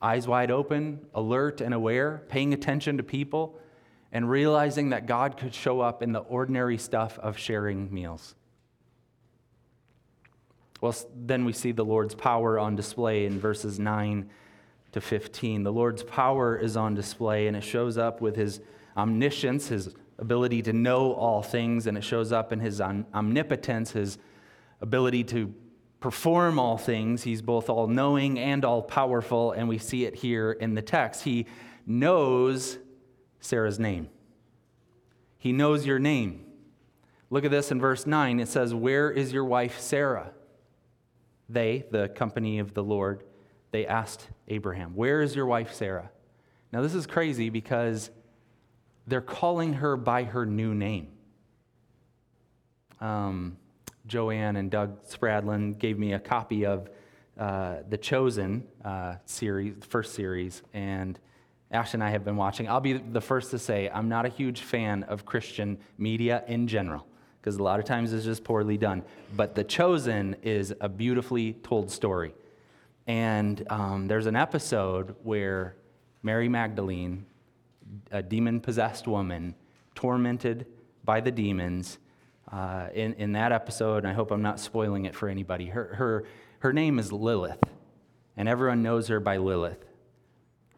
eyes 0.02 0.28
wide 0.28 0.52
open, 0.52 1.06
alert 1.14 1.60
and 1.60 1.74
aware, 1.74 2.24
paying 2.30 2.54
attention 2.54 2.98
to 2.98 3.04
people, 3.04 3.60
and 4.12 4.30
realizing 4.30 4.90
that 4.90 5.08
God 5.08 5.38
could 5.38 5.54
show 5.54 5.82
up 5.82 6.02
in 6.02 6.12
the 6.12 6.20
ordinary 6.20 6.78
stuff 6.78 7.20
of 7.20 7.38
sharing 7.38 7.94
meals. 7.94 8.36
Well, 10.82 10.96
then 11.16 11.46
we 11.46 11.54
see 11.54 11.72
the 11.72 11.84
Lord's 11.84 12.16
power 12.16 12.58
on 12.58 12.76
display 12.76 13.26
in 13.26 13.40
verses 13.40 13.80
9 13.80 14.30
to 14.94 15.02
15. 15.02 15.64
The 15.64 15.74
Lord's 15.74 16.04
power 16.04 16.58
is 16.58 16.78
on 16.78 16.96
display, 16.96 17.48
and 17.48 17.58
it 17.58 17.64
shows 17.64 17.98
up 17.98 18.22
with 18.22 18.36
his 18.36 18.62
omniscience, 18.96 19.68
his 19.68 19.94
ability 20.18 20.62
to 20.64 20.74
know 20.74 21.14
all 21.14 21.42
things, 21.42 21.86
and 21.86 21.98
it 21.98 22.04
shows 22.04 22.32
up 22.32 22.54
in 22.54 22.60
his 22.60 22.82
omnipotence, 22.82 23.92
his 23.92 24.18
ability 24.82 25.24
to 25.26 25.54
perform 26.00 26.58
all 26.58 26.78
things. 26.78 27.24
He's 27.24 27.42
both 27.42 27.70
all 27.70 27.88
knowing 27.88 28.40
and 28.40 28.64
all 28.64 28.82
powerful, 28.82 29.52
and 29.52 29.68
we 29.68 29.78
see 29.78 30.06
it 30.06 30.16
here 30.16 30.52
in 30.52 30.76
the 30.76 30.82
text. 30.82 31.24
He 31.24 31.46
knows 31.86 32.78
Sarah's 33.42 33.80
name, 33.80 34.10
he 35.38 35.52
knows 35.52 35.86
your 35.86 36.00
name. 36.00 36.46
Look 37.32 37.46
at 37.46 37.52
this 37.52 37.70
in 37.70 37.80
verse 37.80 38.08
9. 38.08 38.40
It 38.40 38.48
says, 38.48 38.74
Where 38.74 39.12
is 39.12 39.32
your 39.32 39.46
wife 39.46 39.80
Sarah? 39.80 40.32
They, 41.50 41.86
the 41.92 42.10
company 42.10 42.60
of 42.60 42.74
the 42.74 42.84
Lord, 42.84 43.24
they 43.72 43.86
asked 43.86 44.28
Abraham, 44.48 44.96
Where 44.96 45.22
is 45.22 45.36
your 45.36 45.46
wife 45.46 45.74
Sarah? 45.74 46.10
Now, 46.72 46.82
this 46.82 46.94
is 46.94 47.08
crazy 47.08 47.50
because 47.50 48.12
they're 49.08 49.22
calling 49.22 49.74
her 49.74 49.98
by 49.98 50.24
her 50.24 50.46
new 50.46 50.76
name. 50.76 51.08
Um, 53.02 53.58
Joanne 54.06 54.56
and 54.56 54.70
Doug 54.70 55.04
Spradlin 55.06 55.78
gave 55.78 55.98
me 55.98 56.14
a 56.14 56.20
copy 56.20 56.66
of 56.66 56.90
uh, 57.38 57.78
the 57.88 57.98
Chosen 57.98 58.68
uh, 58.84 59.16
series, 59.26 59.76
first 59.88 60.14
series, 60.14 60.62
and 60.74 61.20
Ash 61.72 61.94
and 61.94 62.04
I 62.04 62.10
have 62.10 62.26
been 62.26 62.36
watching. 62.36 62.68
I'll 62.68 62.82
be 62.82 62.94
the 62.94 63.22
first 63.22 63.52
to 63.52 63.60
say 63.60 63.90
I'm 63.90 64.10
not 64.10 64.26
a 64.26 64.30
huge 64.30 64.62
fan 64.62 65.04
of 65.04 65.26
Christian 65.26 65.78
media 65.98 66.44
in 66.48 66.68
general 66.68 67.06
because 67.40 67.56
a 67.58 67.64
lot 67.64 67.80
of 67.80 67.86
times 67.86 68.14
it's 68.14 68.26
just 68.26 68.44
poorly 68.44 68.78
done. 68.78 69.04
But 69.36 69.56
The 69.56 69.64
Chosen 69.64 70.36
is 70.44 70.74
a 70.82 70.90
beautifully 70.90 71.54
told 71.54 71.92
story. 71.92 72.34
And 73.08 73.66
um, 73.70 74.08
there's 74.08 74.26
an 74.26 74.36
episode 74.36 75.16
where 75.24 75.76
Mary 76.22 76.50
Magdalene, 76.50 77.26
a 78.12 78.22
demon 78.22 78.60
possessed 78.60 79.08
woman, 79.08 79.56
tormented 79.96 80.68
by 81.04 81.22
the 81.22 81.32
demons, 81.32 81.98
uh, 82.52 82.88
in, 82.94 83.14
in 83.14 83.34
that 83.34 83.52
episode, 83.52 83.98
and 83.98 84.08
I 84.08 84.14
hope 84.14 84.32
I'm 84.32 84.42
not 84.42 84.60
spoiling 84.60 85.06
it 85.06 85.16
for 85.16 85.30
anybody, 85.30 85.68
her, 85.68 85.94
her, 85.96 86.26
her 86.60 86.74
name 86.74 87.00
is 87.00 87.12
Lilith, 87.12 87.64
and 88.36 88.50
everyone 88.50 88.82
knows 88.82 89.08
her 89.08 89.20
by 89.20 89.38
Lilith. 89.38 89.86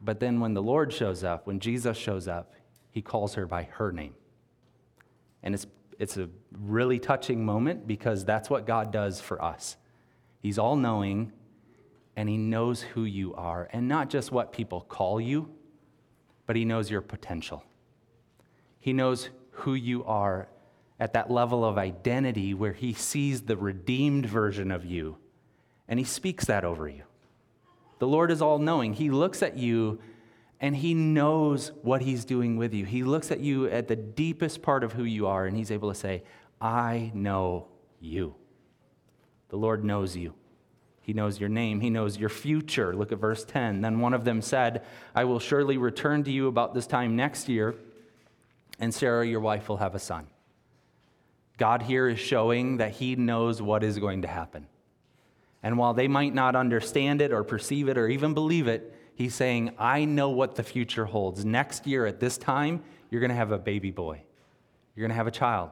But 0.01 0.19
then 0.19 0.39
when 0.39 0.53
the 0.53 0.61
Lord 0.61 0.91
shows 0.91 1.23
up, 1.23 1.47
when 1.47 1.59
Jesus 1.59 1.95
shows 1.97 2.27
up, 2.27 2.53
he 2.89 3.01
calls 3.01 3.35
her 3.35 3.45
by 3.45 3.63
her 3.73 3.91
name. 3.91 4.15
And 5.43 5.53
it's 5.53 5.67
it's 6.01 6.17
a 6.17 6.27
really 6.51 6.97
touching 6.97 7.45
moment 7.45 7.85
because 7.85 8.25
that's 8.25 8.49
what 8.49 8.65
God 8.65 8.91
does 8.91 9.21
for 9.21 9.39
us. 9.39 9.77
He's 10.39 10.57
all 10.57 10.75
knowing 10.75 11.31
and 12.15 12.27
He 12.27 12.37
knows 12.37 12.81
who 12.81 13.05
you 13.05 13.35
are, 13.35 13.69
and 13.71 13.87
not 13.87 14.09
just 14.09 14.31
what 14.31 14.51
people 14.51 14.81
call 14.81 15.21
you, 15.21 15.49
but 16.47 16.55
He 16.55 16.65
knows 16.65 16.89
your 16.89 17.01
potential. 17.01 17.63
He 18.79 18.93
knows 18.93 19.29
who 19.51 19.75
you 19.75 20.03
are 20.05 20.49
at 20.99 21.13
that 21.13 21.29
level 21.29 21.63
of 21.63 21.77
identity 21.77 22.55
where 22.55 22.73
he 22.73 22.93
sees 22.93 23.41
the 23.41 23.57
redeemed 23.57 24.25
version 24.25 24.71
of 24.71 24.85
you 24.85 25.17
and 25.87 25.99
he 25.99 26.05
speaks 26.05 26.45
that 26.45 26.65
over 26.65 26.87
you. 26.87 27.03
The 27.99 28.07
Lord 28.07 28.31
is 28.31 28.41
all 28.41 28.57
knowing. 28.57 28.93
He 28.93 29.11
looks 29.11 29.43
at 29.43 29.57
you 29.57 29.99
and 30.61 30.75
he 30.75 30.93
knows 30.93 31.71
what 31.81 32.03
he's 32.03 32.23
doing 32.23 32.55
with 32.55 32.73
you. 32.73 32.85
He 32.85 33.03
looks 33.03 33.31
at 33.31 33.39
you 33.39 33.67
at 33.67 33.87
the 33.87 33.95
deepest 33.95 34.61
part 34.61 34.83
of 34.83 34.93
who 34.93 35.03
you 35.03 35.25
are 35.25 35.47
and 35.47 35.57
he's 35.57 35.71
able 35.71 35.89
to 35.89 35.95
say, 35.95 36.23
I 36.61 37.11
know 37.15 37.67
you. 37.99 38.35
The 39.49 39.57
Lord 39.57 39.83
knows 39.83 40.15
you. 40.15 40.35
He 41.01 41.13
knows 41.13 41.39
your 41.39 41.49
name. 41.49 41.81
He 41.81 41.89
knows 41.89 42.17
your 42.17 42.29
future. 42.29 42.95
Look 42.95 43.11
at 43.11 43.17
verse 43.17 43.43
10. 43.43 43.81
Then 43.81 43.99
one 43.99 44.13
of 44.13 44.23
them 44.23 44.41
said, 44.41 44.83
I 45.15 45.23
will 45.23 45.39
surely 45.39 45.77
return 45.77 46.23
to 46.25 46.31
you 46.31 46.47
about 46.47 46.75
this 46.75 46.85
time 46.85 47.15
next 47.15 47.49
year, 47.49 47.73
and 48.79 48.93
Sarah, 48.93 49.25
your 49.25 49.39
wife, 49.39 49.67
will 49.67 49.77
have 49.77 49.95
a 49.95 49.99
son. 49.99 50.27
God 51.57 51.81
here 51.81 52.07
is 52.07 52.19
showing 52.19 52.77
that 52.77 52.91
He 52.91 53.15
knows 53.15 53.61
what 53.61 53.83
is 53.83 53.97
going 53.97 54.21
to 54.21 54.27
happen. 54.27 54.67
And 55.63 55.77
while 55.77 55.95
they 55.95 56.07
might 56.07 56.35
not 56.35 56.55
understand 56.55 57.21
it 57.21 57.33
or 57.33 57.43
perceive 57.43 57.89
it 57.89 57.97
or 57.97 58.07
even 58.07 58.35
believe 58.35 58.67
it, 58.67 58.95
He's 59.13 59.35
saying, 59.35 59.71
I 59.77 60.05
know 60.05 60.29
what 60.29 60.55
the 60.55 60.63
future 60.63 61.05
holds. 61.05 61.45
Next 61.45 61.85
year 61.85 62.05
at 62.05 62.19
this 62.19 62.37
time, 62.37 62.83
you're 63.09 63.21
going 63.21 63.29
to 63.29 63.35
have 63.35 63.51
a 63.51 63.59
baby 63.59 63.91
boy, 63.91 64.21
you're 64.95 65.03
going 65.03 65.11
to 65.11 65.15
have 65.15 65.27
a 65.27 65.31
child. 65.31 65.71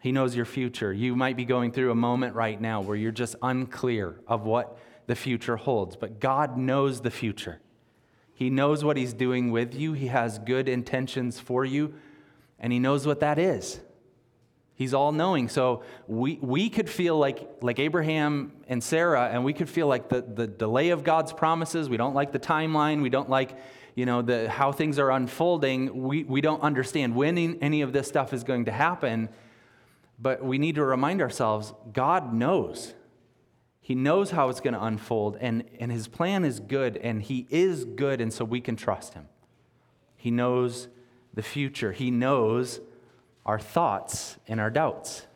He 0.00 0.10
knows 0.10 0.34
your 0.34 0.44
future. 0.44 0.92
You 0.92 1.14
might 1.14 1.36
be 1.36 1.44
going 1.44 1.70
through 1.70 1.92
a 1.92 1.94
moment 1.94 2.34
right 2.34 2.60
now 2.60 2.80
where 2.80 2.96
you're 2.96 3.12
just 3.12 3.36
unclear 3.40 4.16
of 4.26 4.44
what 4.44 4.76
the 5.06 5.14
future 5.14 5.56
holds, 5.56 5.94
but 5.94 6.18
God 6.18 6.56
knows 6.56 7.02
the 7.02 7.10
future. 7.10 7.60
He 8.34 8.50
knows 8.50 8.82
what 8.82 8.96
He's 8.96 9.12
doing 9.12 9.52
with 9.52 9.74
you, 9.74 9.92
He 9.92 10.08
has 10.08 10.40
good 10.40 10.68
intentions 10.68 11.38
for 11.38 11.64
you, 11.64 11.94
and 12.58 12.72
He 12.72 12.80
knows 12.80 13.06
what 13.06 13.20
that 13.20 13.38
is. 13.38 13.80
He's 14.74 14.94
all 14.94 15.12
knowing. 15.12 15.48
So 15.48 15.82
we, 16.06 16.38
we 16.40 16.68
could 16.70 16.88
feel 16.88 17.18
like, 17.18 17.48
like 17.60 17.78
Abraham 17.78 18.52
and 18.68 18.82
Sarah, 18.82 19.28
and 19.30 19.44
we 19.44 19.52
could 19.52 19.68
feel 19.68 19.86
like 19.86 20.08
the, 20.08 20.22
the 20.22 20.46
delay 20.46 20.90
of 20.90 21.04
God's 21.04 21.32
promises. 21.32 21.88
We 21.88 21.96
don't 21.96 22.14
like 22.14 22.32
the 22.32 22.38
timeline. 22.38 23.02
We 23.02 23.10
don't 23.10 23.30
like 23.30 23.56
you 23.94 24.06
know, 24.06 24.22
the, 24.22 24.48
how 24.48 24.72
things 24.72 24.98
are 24.98 25.10
unfolding. 25.10 26.02
We, 26.02 26.24
we 26.24 26.40
don't 26.40 26.62
understand 26.62 27.14
when 27.14 27.58
any 27.60 27.82
of 27.82 27.92
this 27.92 28.08
stuff 28.08 28.32
is 28.32 28.44
going 28.44 28.64
to 28.66 28.72
happen. 28.72 29.28
But 30.18 30.44
we 30.44 30.58
need 30.58 30.76
to 30.76 30.84
remind 30.84 31.20
ourselves 31.20 31.72
God 31.92 32.32
knows. 32.32 32.94
He 33.80 33.94
knows 33.94 34.30
how 34.30 34.48
it's 34.48 34.60
going 34.60 34.74
to 34.74 34.84
unfold, 34.84 35.36
and, 35.40 35.64
and 35.80 35.90
his 35.90 36.06
plan 36.06 36.44
is 36.44 36.60
good, 36.60 36.96
and 36.98 37.20
he 37.20 37.48
is 37.50 37.84
good, 37.84 38.20
and 38.20 38.32
so 38.32 38.44
we 38.44 38.60
can 38.60 38.76
trust 38.76 39.14
him. 39.14 39.26
He 40.16 40.30
knows 40.30 40.86
the 41.34 41.42
future, 41.42 41.90
he 41.90 42.10
knows 42.10 42.80
our 43.44 43.58
thoughts 43.58 44.36
and 44.48 44.60
our 44.60 44.70
doubts. 44.70 45.26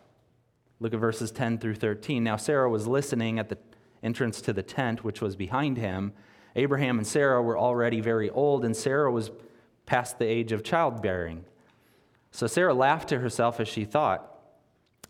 Look 0.80 0.92
at 0.92 1.00
verses 1.00 1.30
10 1.30 1.58
through 1.58 1.76
13. 1.76 2.22
Now, 2.22 2.36
Sarah 2.36 2.70
was 2.70 2.86
listening 2.86 3.38
at 3.38 3.48
the 3.48 3.58
entrance 4.02 4.40
to 4.42 4.52
the 4.52 4.62
tent, 4.62 5.04
which 5.04 5.20
was 5.20 5.36
behind 5.36 5.78
him. 5.78 6.12
Abraham 6.54 6.98
and 6.98 7.06
Sarah 7.06 7.42
were 7.42 7.58
already 7.58 8.00
very 8.00 8.30
old, 8.30 8.64
and 8.64 8.76
Sarah 8.76 9.10
was 9.10 9.30
past 9.86 10.18
the 10.18 10.26
age 10.26 10.52
of 10.52 10.62
childbearing. 10.62 11.44
So 12.30 12.46
Sarah 12.46 12.74
laughed 12.74 13.08
to 13.08 13.18
herself 13.18 13.60
as 13.60 13.68
she 13.68 13.84
thought, 13.84 14.32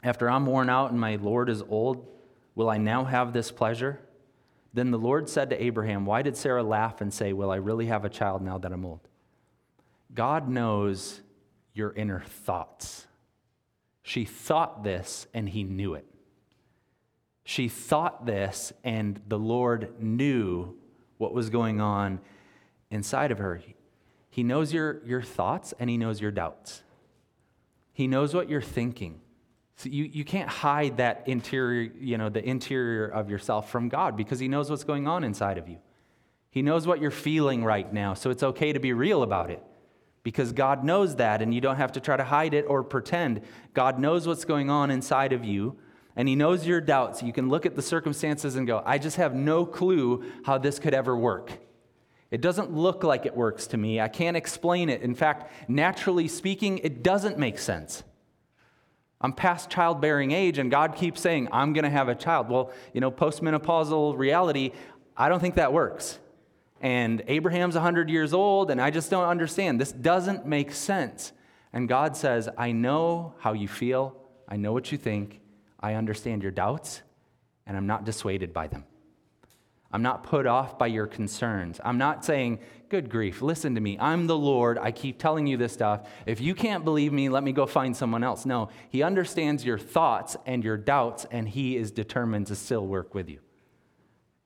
after 0.02 0.30
I'm 0.30 0.46
worn 0.46 0.70
out 0.70 0.92
and 0.92 1.00
my 1.00 1.16
Lord 1.16 1.48
is 1.48 1.62
old, 1.62 2.06
will 2.54 2.70
I 2.70 2.78
now 2.78 3.04
have 3.04 3.32
this 3.32 3.50
pleasure? 3.50 4.00
Then 4.72 4.90
the 4.90 4.98
Lord 4.98 5.28
said 5.28 5.50
to 5.50 5.62
Abraham, 5.62 6.04
Why 6.04 6.22
did 6.22 6.36
Sarah 6.36 6.62
laugh 6.62 7.00
and 7.00 7.12
say, 7.12 7.32
Will 7.32 7.50
I 7.50 7.56
really 7.56 7.86
have 7.86 8.04
a 8.04 8.10
child 8.10 8.42
now 8.42 8.58
that 8.58 8.72
I'm 8.72 8.84
old? 8.84 9.00
God 10.14 10.48
knows 10.48 11.22
your 11.76 11.92
inner 11.92 12.20
thoughts. 12.20 13.06
She 14.02 14.24
thought 14.24 14.82
this 14.82 15.26
and 15.34 15.48
he 15.48 15.62
knew 15.62 15.94
it. 15.94 16.06
She 17.44 17.68
thought 17.68 18.24
this 18.24 18.72
and 18.82 19.20
the 19.28 19.38
Lord 19.38 20.00
knew 20.00 20.74
what 21.18 21.34
was 21.34 21.50
going 21.50 21.80
on 21.80 22.20
inside 22.90 23.30
of 23.30 23.38
her. 23.38 23.60
He 24.30 24.42
knows 24.42 24.72
your, 24.72 25.02
your 25.04 25.22
thoughts 25.22 25.74
and 25.78 25.90
he 25.90 25.96
knows 25.96 26.20
your 26.20 26.30
doubts. 26.30 26.82
He 27.92 28.06
knows 28.06 28.34
what 28.34 28.48
you're 28.48 28.62
thinking. 28.62 29.20
So 29.76 29.90
you, 29.90 30.04
you 30.04 30.24
can't 30.24 30.48
hide 30.48 30.96
that 30.96 31.24
interior, 31.26 31.92
you 31.98 32.16
know, 32.16 32.30
the 32.30 32.42
interior 32.42 33.06
of 33.06 33.28
yourself 33.28 33.70
from 33.70 33.90
God 33.90 34.16
because 34.16 34.38
He 34.38 34.48
knows 34.48 34.70
what's 34.70 34.84
going 34.84 35.06
on 35.06 35.22
inside 35.22 35.58
of 35.58 35.68
you. 35.68 35.76
He 36.50 36.62
knows 36.62 36.86
what 36.86 37.00
you're 37.00 37.10
feeling 37.10 37.62
right 37.62 37.90
now, 37.92 38.14
so 38.14 38.30
it's 38.30 38.42
okay 38.42 38.72
to 38.72 38.80
be 38.80 38.94
real 38.94 39.22
about 39.22 39.50
it 39.50 39.62
because 40.26 40.52
God 40.52 40.82
knows 40.82 41.14
that 41.16 41.40
and 41.40 41.54
you 41.54 41.60
don't 41.60 41.76
have 41.76 41.92
to 41.92 42.00
try 42.00 42.16
to 42.16 42.24
hide 42.24 42.52
it 42.52 42.64
or 42.64 42.82
pretend. 42.82 43.42
God 43.74 44.00
knows 44.00 44.26
what's 44.26 44.44
going 44.44 44.68
on 44.68 44.90
inside 44.90 45.32
of 45.32 45.44
you 45.44 45.76
and 46.16 46.26
He 46.26 46.34
knows 46.34 46.66
your 46.66 46.80
doubts. 46.80 47.22
You 47.22 47.32
can 47.32 47.48
look 47.48 47.64
at 47.64 47.76
the 47.76 47.80
circumstances 47.80 48.56
and 48.56 48.66
go, 48.66 48.82
I 48.84 48.98
just 48.98 49.18
have 49.18 49.36
no 49.36 49.64
clue 49.64 50.24
how 50.44 50.58
this 50.58 50.80
could 50.80 50.94
ever 50.94 51.16
work. 51.16 51.52
It 52.32 52.40
doesn't 52.40 52.72
look 52.72 53.04
like 53.04 53.24
it 53.24 53.36
works 53.36 53.68
to 53.68 53.76
me. 53.76 54.00
I 54.00 54.08
can't 54.08 54.36
explain 54.36 54.88
it. 54.88 55.02
In 55.02 55.14
fact, 55.14 55.70
naturally 55.70 56.26
speaking, 56.26 56.78
it 56.78 57.04
doesn't 57.04 57.38
make 57.38 57.60
sense. 57.60 58.02
I'm 59.20 59.32
past 59.32 59.70
childbearing 59.70 60.32
age, 60.32 60.58
and 60.58 60.72
God 60.72 60.96
keeps 60.96 61.20
saying, 61.20 61.50
I'm 61.52 61.72
going 61.72 61.84
to 61.84 61.90
have 61.90 62.08
a 62.08 62.16
child. 62.16 62.50
Well, 62.50 62.72
you 62.92 63.00
know, 63.00 63.12
postmenopausal 63.12 64.18
reality, 64.18 64.72
I 65.16 65.28
don't 65.28 65.38
think 65.38 65.54
that 65.54 65.72
works. 65.72 66.18
And 66.80 67.22
Abraham's 67.26 67.74
100 67.74 68.10
years 68.10 68.34
old, 68.34 68.70
and 68.70 68.80
I 68.80 68.90
just 68.90 69.10
don't 69.10 69.28
understand. 69.28 69.80
This 69.80 69.92
doesn't 69.92 70.46
make 70.46 70.72
sense. 70.72 71.32
And 71.72 71.88
God 71.88 72.16
says, 72.16 72.48
I 72.56 72.72
know 72.72 73.34
how 73.38 73.52
you 73.52 73.68
feel, 73.68 74.16
I 74.48 74.56
know 74.56 74.72
what 74.72 74.92
you 74.92 74.98
think, 74.98 75.40
I 75.80 75.94
understand 75.94 76.42
your 76.42 76.52
doubts, 76.52 77.02
and 77.66 77.76
I'm 77.76 77.86
not 77.86 78.04
dissuaded 78.04 78.52
by 78.52 78.66
them. 78.68 78.84
I'm 79.92 80.02
not 80.02 80.24
put 80.24 80.46
off 80.46 80.78
by 80.78 80.88
your 80.88 81.06
concerns. 81.06 81.80
I'm 81.84 81.98
not 81.98 82.24
saying, 82.24 82.58
Good 82.88 83.10
grief, 83.10 83.42
listen 83.42 83.74
to 83.74 83.80
me. 83.80 83.98
I'm 83.98 84.28
the 84.28 84.38
Lord. 84.38 84.78
I 84.78 84.92
keep 84.92 85.18
telling 85.18 85.48
you 85.48 85.56
this 85.56 85.72
stuff. 85.72 86.08
If 86.24 86.40
you 86.40 86.54
can't 86.54 86.84
believe 86.84 87.12
me, 87.12 87.28
let 87.28 87.42
me 87.42 87.50
go 87.50 87.66
find 87.66 87.96
someone 87.96 88.22
else. 88.22 88.46
No, 88.46 88.68
He 88.90 89.02
understands 89.02 89.64
your 89.64 89.78
thoughts 89.78 90.36
and 90.46 90.62
your 90.62 90.76
doubts, 90.76 91.26
and 91.32 91.48
He 91.48 91.76
is 91.76 91.90
determined 91.90 92.46
to 92.46 92.54
still 92.54 92.86
work 92.86 93.12
with 93.12 93.28
you. 93.28 93.40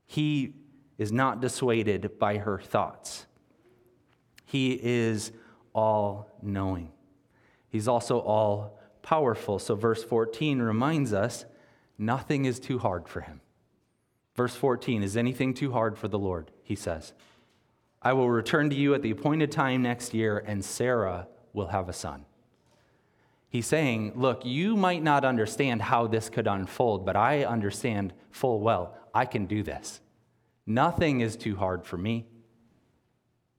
He 0.06 0.54
is 1.00 1.10
not 1.10 1.40
dissuaded 1.40 2.18
by 2.18 2.36
her 2.36 2.58
thoughts. 2.58 3.24
He 4.44 4.78
is 4.82 5.32
all 5.72 6.28
knowing. 6.42 6.92
He's 7.70 7.88
also 7.88 8.18
all 8.18 8.78
powerful. 9.00 9.58
So, 9.58 9.74
verse 9.74 10.04
14 10.04 10.60
reminds 10.60 11.14
us 11.14 11.46
nothing 11.96 12.44
is 12.44 12.60
too 12.60 12.78
hard 12.78 13.08
for 13.08 13.22
him. 13.22 13.40
Verse 14.34 14.54
14 14.54 15.02
Is 15.02 15.16
anything 15.16 15.54
too 15.54 15.72
hard 15.72 15.96
for 15.96 16.06
the 16.06 16.18
Lord? 16.18 16.50
He 16.62 16.76
says. 16.76 17.14
I 18.02 18.12
will 18.12 18.28
return 18.28 18.68
to 18.68 18.76
you 18.76 18.92
at 18.94 19.00
the 19.00 19.10
appointed 19.10 19.50
time 19.50 19.82
next 19.82 20.12
year, 20.12 20.44
and 20.46 20.62
Sarah 20.62 21.28
will 21.54 21.68
have 21.68 21.88
a 21.88 21.94
son. 21.94 22.26
He's 23.48 23.66
saying, 23.66 24.12
Look, 24.16 24.44
you 24.44 24.76
might 24.76 25.02
not 25.02 25.24
understand 25.24 25.80
how 25.80 26.08
this 26.08 26.28
could 26.28 26.46
unfold, 26.46 27.06
but 27.06 27.16
I 27.16 27.44
understand 27.44 28.12
full 28.30 28.60
well. 28.60 28.94
I 29.14 29.24
can 29.24 29.46
do 29.46 29.62
this. 29.62 30.02
Nothing 30.70 31.20
is 31.20 31.34
too 31.34 31.56
hard 31.56 31.84
for 31.84 31.98
me. 31.98 32.26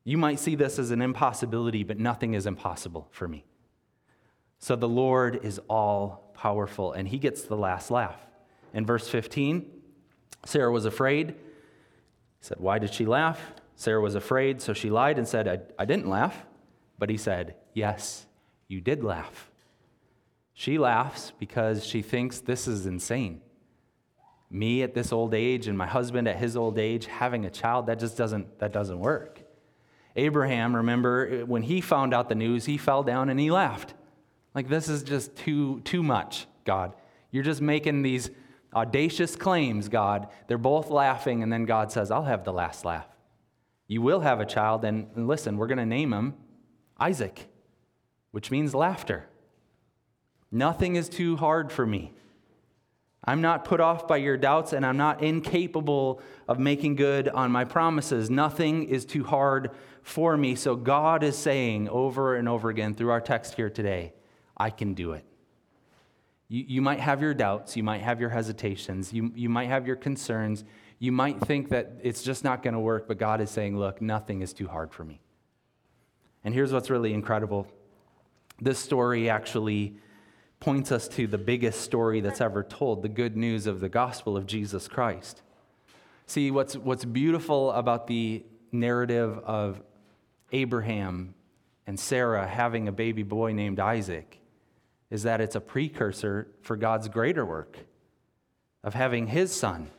You 0.05 0.17
might 0.17 0.39
see 0.39 0.55
this 0.55 0.79
as 0.79 0.91
an 0.91 1.01
impossibility, 1.01 1.83
but 1.83 1.99
nothing 1.99 2.35
is 2.35 2.45
impossible 2.45 3.09
for 3.11 3.27
me. 3.27 3.43
So 4.59 4.77
the 4.77 4.87
Lord 4.87 5.43
is 5.43 5.59
all 5.69 6.31
powerful, 6.33 6.93
and 6.93 7.05
he 7.05 7.17
gets 7.17 7.41
the 7.41 7.57
last 7.57 7.91
laugh. 7.91 8.15
In 8.73 8.85
verse 8.85 9.09
15, 9.09 9.69
Sarah 10.45 10.71
was 10.71 10.85
afraid. 10.85 11.31
He 11.31 11.35
said, 12.39 12.61
Why 12.61 12.79
did 12.79 12.93
she 12.93 13.05
laugh? 13.05 13.41
Sarah 13.75 13.99
was 13.99 14.15
afraid, 14.15 14.61
so 14.61 14.71
she 14.71 14.89
lied 14.89 15.17
and 15.17 15.27
said, 15.27 15.49
I, 15.49 15.59
I 15.77 15.83
didn't 15.83 16.07
laugh. 16.07 16.45
But 16.97 17.09
he 17.09 17.17
said, 17.17 17.55
Yes, 17.73 18.25
you 18.69 18.79
did 18.79 19.03
laugh. 19.03 19.51
She 20.53 20.77
laughs 20.77 21.33
because 21.37 21.85
she 21.85 22.01
thinks 22.01 22.39
this 22.39 22.69
is 22.69 22.85
insane. 22.85 23.41
Me 24.51 24.83
at 24.83 24.93
this 24.93 25.13
old 25.13 25.33
age 25.33 25.67
and 25.67 25.77
my 25.77 25.87
husband 25.87 26.27
at 26.27 26.35
his 26.35 26.57
old 26.57 26.77
age 26.77 27.05
having 27.05 27.45
a 27.45 27.49
child, 27.49 27.87
that 27.87 27.99
just 27.99 28.17
doesn't, 28.17 28.59
that 28.59 28.73
doesn't 28.73 28.99
work. 28.99 29.41
Abraham, 30.15 30.75
remember, 30.75 31.45
when 31.45 31.63
he 31.63 31.79
found 31.79 32.13
out 32.13 32.27
the 32.27 32.35
news, 32.35 32.65
he 32.65 32.77
fell 32.77 33.01
down 33.01 33.29
and 33.29 33.39
he 33.39 33.49
laughed. 33.49 33.93
Like, 34.53 34.67
this 34.67 34.89
is 34.89 35.03
just 35.03 35.35
too, 35.37 35.79
too 35.81 36.03
much, 36.03 36.47
God. 36.65 36.93
You're 37.31 37.43
just 37.43 37.61
making 37.61 38.01
these 38.01 38.29
audacious 38.73 39.37
claims, 39.37 39.87
God. 39.87 40.27
They're 40.47 40.57
both 40.57 40.89
laughing, 40.89 41.43
and 41.43 41.51
then 41.51 41.63
God 41.63 41.91
says, 41.91 42.11
I'll 42.11 42.23
have 42.23 42.43
the 42.43 42.51
last 42.51 42.83
laugh. 42.83 43.07
You 43.87 44.01
will 44.01 44.19
have 44.19 44.41
a 44.41 44.45
child, 44.45 44.83
and, 44.83 45.07
and 45.15 45.27
listen, 45.27 45.57
we're 45.57 45.67
going 45.67 45.77
to 45.77 45.85
name 45.85 46.11
him 46.11 46.33
Isaac, 46.99 47.47
which 48.31 48.51
means 48.51 48.75
laughter. 48.75 49.27
Nothing 50.51 50.97
is 50.97 51.07
too 51.07 51.37
hard 51.37 51.71
for 51.71 51.85
me. 51.85 52.13
I'm 53.23 53.41
not 53.41 53.65
put 53.65 53.79
off 53.79 54.07
by 54.07 54.17
your 54.17 54.35
doubts, 54.35 54.73
and 54.73 54.85
I'm 54.85 54.97
not 54.97 55.21
incapable 55.21 56.21
of 56.47 56.59
making 56.59 56.95
good 56.95 57.29
on 57.29 57.51
my 57.51 57.65
promises. 57.65 58.29
Nothing 58.29 58.85
is 58.85 59.05
too 59.05 59.23
hard 59.23 59.71
for 60.01 60.35
me. 60.35 60.55
So 60.55 60.75
God 60.75 61.23
is 61.23 61.37
saying 61.37 61.87
over 61.89 62.35
and 62.35 62.49
over 62.49 62.69
again 62.69 62.95
through 62.95 63.11
our 63.11 63.21
text 63.21 63.53
here 63.53 63.69
today, 63.69 64.13
I 64.57 64.71
can 64.71 64.95
do 64.95 65.11
it. 65.13 65.23
You, 66.47 66.65
you 66.67 66.81
might 66.81 66.99
have 66.99 67.21
your 67.21 67.35
doubts, 67.35 67.77
you 67.77 67.83
might 67.83 68.01
have 68.01 68.19
your 68.19 68.29
hesitations, 68.29 69.13
you, 69.13 69.31
you 69.35 69.49
might 69.49 69.67
have 69.67 69.85
your 69.85 69.95
concerns, 69.95 70.65
you 70.97 71.11
might 71.11 71.39
think 71.39 71.69
that 71.69 71.93
it's 72.03 72.23
just 72.23 72.43
not 72.43 72.63
going 72.63 72.73
to 72.73 72.79
work, 72.79 73.07
but 73.07 73.17
God 73.17 73.39
is 73.39 73.49
saying, 73.49 73.77
Look, 73.77 74.01
nothing 74.01 74.41
is 74.41 74.51
too 74.51 74.67
hard 74.67 74.91
for 74.91 75.03
me. 75.03 75.21
And 76.43 76.53
here's 76.53 76.73
what's 76.73 76.89
really 76.89 77.13
incredible 77.13 77.67
this 78.59 78.79
story 78.79 79.29
actually 79.29 79.95
points 80.61 80.91
us 80.91 81.07
to 81.07 81.25
the 81.25 81.39
biggest 81.39 81.81
story 81.81 82.21
that's 82.21 82.39
ever 82.39 82.63
told 82.63 83.01
the 83.01 83.09
good 83.09 83.35
news 83.35 83.65
of 83.65 83.79
the 83.79 83.89
gospel 83.89 84.37
of 84.37 84.45
Jesus 84.45 84.87
Christ. 84.87 85.41
See, 86.27 86.51
what's, 86.51 86.77
what's 86.77 87.03
beautiful 87.03 87.71
about 87.71 88.05
the 88.05 88.45
narrative 88.71 89.39
of 89.39 89.81
Abraham 90.51 91.33
and 91.87 91.99
Sarah 91.99 92.47
having 92.47 92.87
a 92.87 92.91
baby 92.91 93.23
boy 93.23 93.53
named 93.53 93.79
Isaac 93.79 94.39
is 95.09 95.23
that 95.23 95.41
it's 95.41 95.55
a 95.55 95.59
precursor 95.59 96.47
for 96.61 96.77
God's 96.77 97.09
greater 97.09 97.43
work 97.43 97.79
of 98.83 98.93
having 98.93 99.27
his 99.27 99.51
son. 99.51 99.89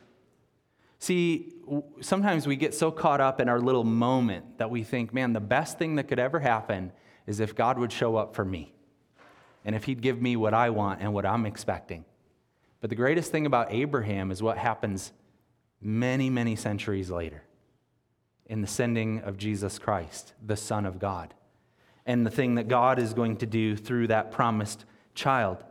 See, 0.97 1.53
sometimes 1.99 2.47
we 2.47 2.55
get 2.55 2.73
so 2.73 2.89
caught 2.89 3.19
up 3.19 3.41
in 3.41 3.49
our 3.49 3.59
little 3.59 3.83
moment 3.83 4.59
that 4.59 4.69
we 4.69 4.83
think, 4.83 5.13
man, 5.13 5.33
the 5.33 5.41
best 5.41 5.77
thing 5.77 5.95
that 5.95 6.05
could 6.05 6.19
ever 6.19 6.39
happen 6.39 6.93
is 7.27 7.41
if 7.41 7.53
God 7.53 7.77
would 7.77 7.91
show 7.91 8.15
up 8.15 8.33
for 8.33 8.45
me 8.45 8.72
and 9.65 9.75
if 9.75 9.85
he'd 9.85 10.01
give 10.01 10.21
me 10.21 10.35
what 10.35 10.53
I 10.53 10.69
want 10.69 11.01
and 11.01 11.13
what 11.13 11.25
I'm 11.25 11.45
expecting. 11.45 12.05
But 12.81 12.89
the 12.89 12.95
greatest 12.95 13.31
thing 13.31 13.45
about 13.45 13.71
Abraham 13.71 14.31
is 14.31 14.43
what 14.43 14.57
happens 14.57 15.13
many, 15.81 16.29
many 16.29 16.55
centuries 16.55 17.09
later 17.09 17.43
in 18.45 18.61
the 18.61 18.67
sending 18.67 19.19
of 19.19 19.37
Jesus 19.37 19.79
Christ, 19.79 20.33
the 20.45 20.57
Son 20.57 20.85
of 20.85 20.99
God, 20.99 21.33
and 22.05 22.25
the 22.25 22.31
thing 22.31 22.55
that 22.55 22.67
God 22.67 22.99
is 22.99 23.13
going 23.13 23.37
to 23.37 23.45
do 23.45 23.77
through 23.77 24.07
that 24.07 24.31
promised 24.31 24.85
child. 25.15 25.63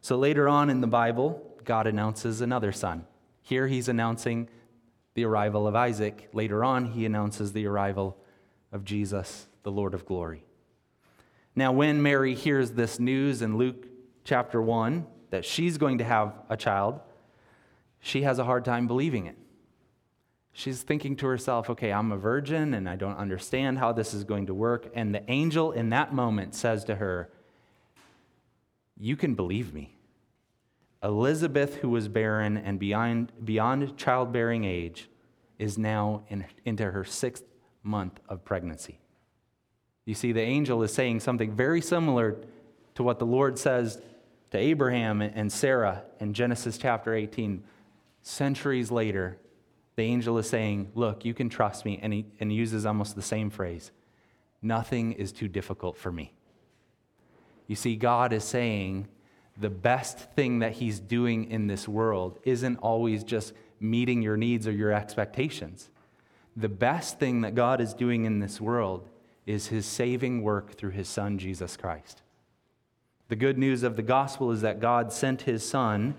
So 0.00 0.16
later 0.16 0.48
on 0.48 0.70
in 0.70 0.80
the 0.80 0.86
Bible, 0.86 1.54
God 1.64 1.86
announces 1.86 2.40
another 2.40 2.72
son. 2.72 3.06
Here 3.42 3.66
he's 3.66 3.88
announcing 3.88 4.48
the 5.14 5.24
arrival 5.24 5.66
of 5.66 5.74
Isaac. 5.74 6.28
Later 6.32 6.64
on, 6.64 6.86
he 6.86 7.06
announces 7.06 7.52
the 7.52 7.66
arrival 7.66 8.16
of 8.72 8.84
Jesus, 8.84 9.46
the 9.62 9.70
Lord 9.70 9.94
of 9.94 10.06
glory. 10.06 10.44
Now, 11.56 11.72
when 11.72 12.02
Mary 12.02 12.34
hears 12.34 12.72
this 12.72 12.98
news 12.98 13.42
in 13.42 13.56
Luke 13.56 13.86
chapter 14.24 14.60
1 14.60 15.06
that 15.30 15.44
she's 15.44 15.78
going 15.78 15.98
to 15.98 16.04
have 16.04 16.34
a 16.48 16.56
child, 16.56 17.00
she 18.00 18.22
has 18.22 18.38
a 18.38 18.44
hard 18.44 18.64
time 18.64 18.86
believing 18.86 19.26
it. 19.26 19.36
She's 20.52 20.82
thinking 20.82 21.16
to 21.16 21.26
herself, 21.26 21.70
okay, 21.70 21.92
I'm 21.92 22.12
a 22.12 22.16
virgin 22.16 22.74
and 22.74 22.88
I 22.88 22.96
don't 22.96 23.16
understand 23.16 23.78
how 23.78 23.92
this 23.92 24.14
is 24.14 24.24
going 24.24 24.46
to 24.46 24.54
work. 24.54 24.90
And 24.94 25.14
the 25.14 25.28
angel 25.30 25.72
in 25.72 25.90
that 25.90 26.12
moment 26.12 26.54
says 26.54 26.84
to 26.84 26.96
her, 26.96 27.30
You 28.96 29.16
can 29.16 29.34
believe 29.34 29.74
me. 29.74 29.96
Elizabeth, 31.02 31.76
who 31.76 31.88
was 31.88 32.08
barren 32.08 32.56
and 32.56 32.78
beyond, 32.78 33.32
beyond 33.44 33.96
childbearing 33.96 34.64
age, 34.64 35.08
is 35.58 35.76
now 35.76 36.24
in, 36.28 36.44
into 36.64 36.90
her 36.90 37.04
sixth 37.04 37.44
month 37.82 38.20
of 38.28 38.44
pregnancy. 38.44 38.98
You 40.04 40.14
see, 40.14 40.32
the 40.32 40.42
angel 40.42 40.82
is 40.82 40.92
saying 40.92 41.20
something 41.20 41.52
very 41.52 41.80
similar 41.80 42.36
to 42.94 43.02
what 43.02 43.18
the 43.18 43.26
Lord 43.26 43.58
says 43.58 44.00
to 44.50 44.58
Abraham 44.58 45.20
and 45.22 45.50
Sarah 45.50 46.02
in 46.20 46.34
Genesis 46.34 46.78
chapter 46.78 47.14
18. 47.14 47.64
Centuries 48.22 48.90
later, 48.90 49.38
the 49.96 50.02
angel 50.02 50.38
is 50.38 50.48
saying, 50.48 50.90
Look, 50.94 51.24
you 51.24 51.34
can 51.34 51.48
trust 51.48 51.84
me. 51.84 51.98
And 52.02 52.12
he, 52.12 52.26
and 52.40 52.52
uses 52.52 52.84
almost 52.86 53.16
the 53.16 53.22
same 53.22 53.50
phrase 53.50 53.90
Nothing 54.62 55.12
is 55.12 55.32
too 55.32 55.48
difficult 55.48 55.96
for 55.96 56.10
me. 56.12 56.32
You 57.66 57.76
see, 57.76 57.96
God 57.96 58.32
is 58.32 58.44
saying 58.44 59.08
the 59.58 59.70
best 59.70 60.32
thing 60.32 60.58
that 60.60 60.72
He's 60.72 61.00
doing 61.00 61.50
in 61.50 61.66
this 61.66 61.86
world 61.86 62.38
isn't 62.44 62.76
always 62.78 63.24
just 63.24 63.52
meeting 63.80 64.22
your 64.22 64.36
needs 64.36 64.66
or 64.66 64.72
your 64.72 64.92
expectations. 64.92 65.90
The 66.56 66.68
best 66.68 67.18
thing 67.18 67.42
that 67.42 67.54
God 67.54 67.80
is 67.80 67.94
doing 67.94 68.24
in 68.24 68.38
this 68.38 68.60
world 68.60 69.08
is 69.46 69.68
his 69.68 69.86
saving 69.86 70.42
work 70.42 70.76
through 70.76 70.90
his 70.90 71.08
son, 71.08 71.38
Jesus 71.38 71.76
Christ. 71.76 72.22
The 73.28 73.36
good 73.36 73.58
news 73.58 73.82
of 73.82 73.96
the 73.96 74.02
gospel 74.02 74.50
is 74.50 74.60
that 74.62 74.80
God 74.80 75.12
sent 75.12 75.42
his 75.42 75.66
son 75.66 76.14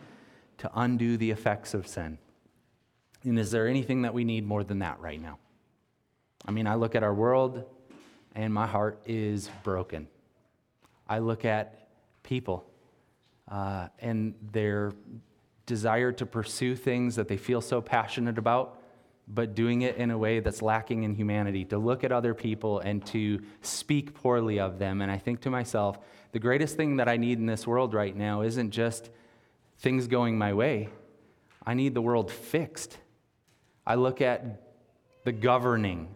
to 0.58 0.72
undo 0.74 1.18
the 1.18 1.32
effects 1.32 1.74
of 1.74 1.88
sin. 1.88 2.18
And 3.24 3.40
is 3.40 3.52
there 3.52 3.68
anything 3.68 4.04
that 4.04 4.14
we 4.14 4.24
need 4.24 4.46
more 4.46 4.64
than 4.64 4.80
that 4.80 5.00
right 5.00 5.22
now? 5.22 5.40
I 6.46 6.52
mean, 6.52 6.68
I 6.68 6.76
look 6.76 6.96
at 6.96 7.04
our 7.04 7.14
world 7.14 7.64
and 8.36 8.54
my 8.54 8.68
heart 8.68 9.00
is 9.06 9.50
broken. 9.64 10.08
I 11.08 11.20
look 11.20 11.46
at 11.46 11.88
people 12.24 12.66
uh, 13.50 13.88
and 14.00 14.36
their 14.52 14.94
desire 15.66 16.12
to 16.12 16.26
pursue 16.26 16.76
things 16.76 17.16
that 17.16 17.28
they 17.28 17.38
feel 17.38 17.62
so 17.62 17.82
passionate 17.82 18.38
about 18.38 18.80
but 19.28 19.56
doing 19.56 19.82
it 19.82 19.96
in 19.98 20.12
a 20.12 20.18
way 20.18 20.40
that's 20.40 20.62
lacking 20.62 21.04
in 21.04 21.16
humanity, 21.16 21.66
to 21.66 21.78
look 21.78 22.04
at 22.04 22.12
other 22.12 22.34
people 22.34 22.80
and 22.80 23.06
to 23.08 23.42
speak 23.62 24.14
poorly 24.14 24.60
of 24.60 24.78
them. 24.78 25.02
And 25.02 25.12
I 25.12 25.18
think 25.18 25.42
to 25.42 25.50
myself, 25.50 25.98
the 26.32 26.40
greatest 26.40 26.76
thing 26.78 26.98
that 26.98 27.10
I 27.10 27.18
need 27.18 27.40
in 27.40 27.46
this 27.46 27.66
world 27.66 27.94
right 27.94 28.16
now 28.16 28.42
isn't 28.42 28.72
just 28.72 29.10
things 29.80 30.08
going 30.08 30.38
my 30.38 30.54
way, 30.54 30.90
I 31.66 31.74
need 31.74 31.96
the 31.96 32.02
world 32.02 32.32
fixed. 32.32 32.98
I 33.88 33.96
look 33.96 34.22
at 34.22 34.62
the 35.24 35.32
governing 35.32 36.14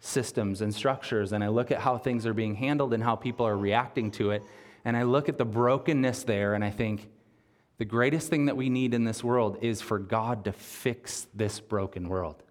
systems 0.00 0.62
and 0.62 0.74
structures, 0.74 1.32
and 1.32 1.44
I 1.44 1.48
look 1.48 1.70
at 1.70 1.80
how 1.80 1.98
things 1.98 2.26
are 2.26 2.34
being 2.34 2.54
handled 2.54 2.94
and 2.94 3.02
how 3.02 3.16
people 3.16 3.46
are 3.46 3.56
reacting 3.56 4.10
to 4.12 4.30
it, 4.30 4.42
and 4.84 4.96
I 4.96 5.02
look 5.02 5.28
at 5.28 5.36
the 5.36 5.44
brokenness 5.44 6.24
there, 6.24 6.54
and 6.54 6.64
I 6.64 6.70
think, 6.70 7.10
the 7.78 7.84
greatest 7.84 8.30
thing 8.30 8.46
that 8.46 8.56
we 8.56 8.70
need 8.70 8.94
in 8.94 9.04
this 9.04 9.22
world 9.22 9.58
is 9.60 9.82
for 9.82 9.98
God 9.98 10.44
to 10.44 10.52
fix 10.52 11.26
this 11.34 11.60
broken 11.60 12.08
world. 12.08 12.42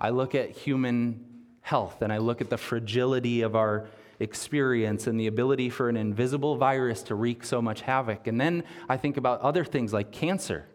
I 0.00 0.10
look 0.10 0.34
at 0.34 0.50
human 0.50 1.24
health 1.60 2.02
and 2.02 2.12
I 2.12 2.18
look 2.18 2.40
at 2.40 2.50
the 2.50 2.56
fragility 2.56 3.42
of 3.42 3.56
our 3.56 3.88
experience 4.20 5.06
and 5.06 5.18
the 5.18 5.26
ability 5.26 5.70
for 5.70 5.88
an 5.88 5.96
invisible 5.96 6.56
virus 6.56 7.02
to 7.04 7.14
wreak 7.14 7.44
so 7.44 7.62
much 7.62 7.82
havoc. 7.82 8.26
And 8.26 8.40
then 8.40 8.64
I 8.88 8.96
think 8.96 9.16
about 9.16 9.40
other 9.40 9.64
things 9.64 9.92
like 9.92 10.10
cancer. 10.10 10.66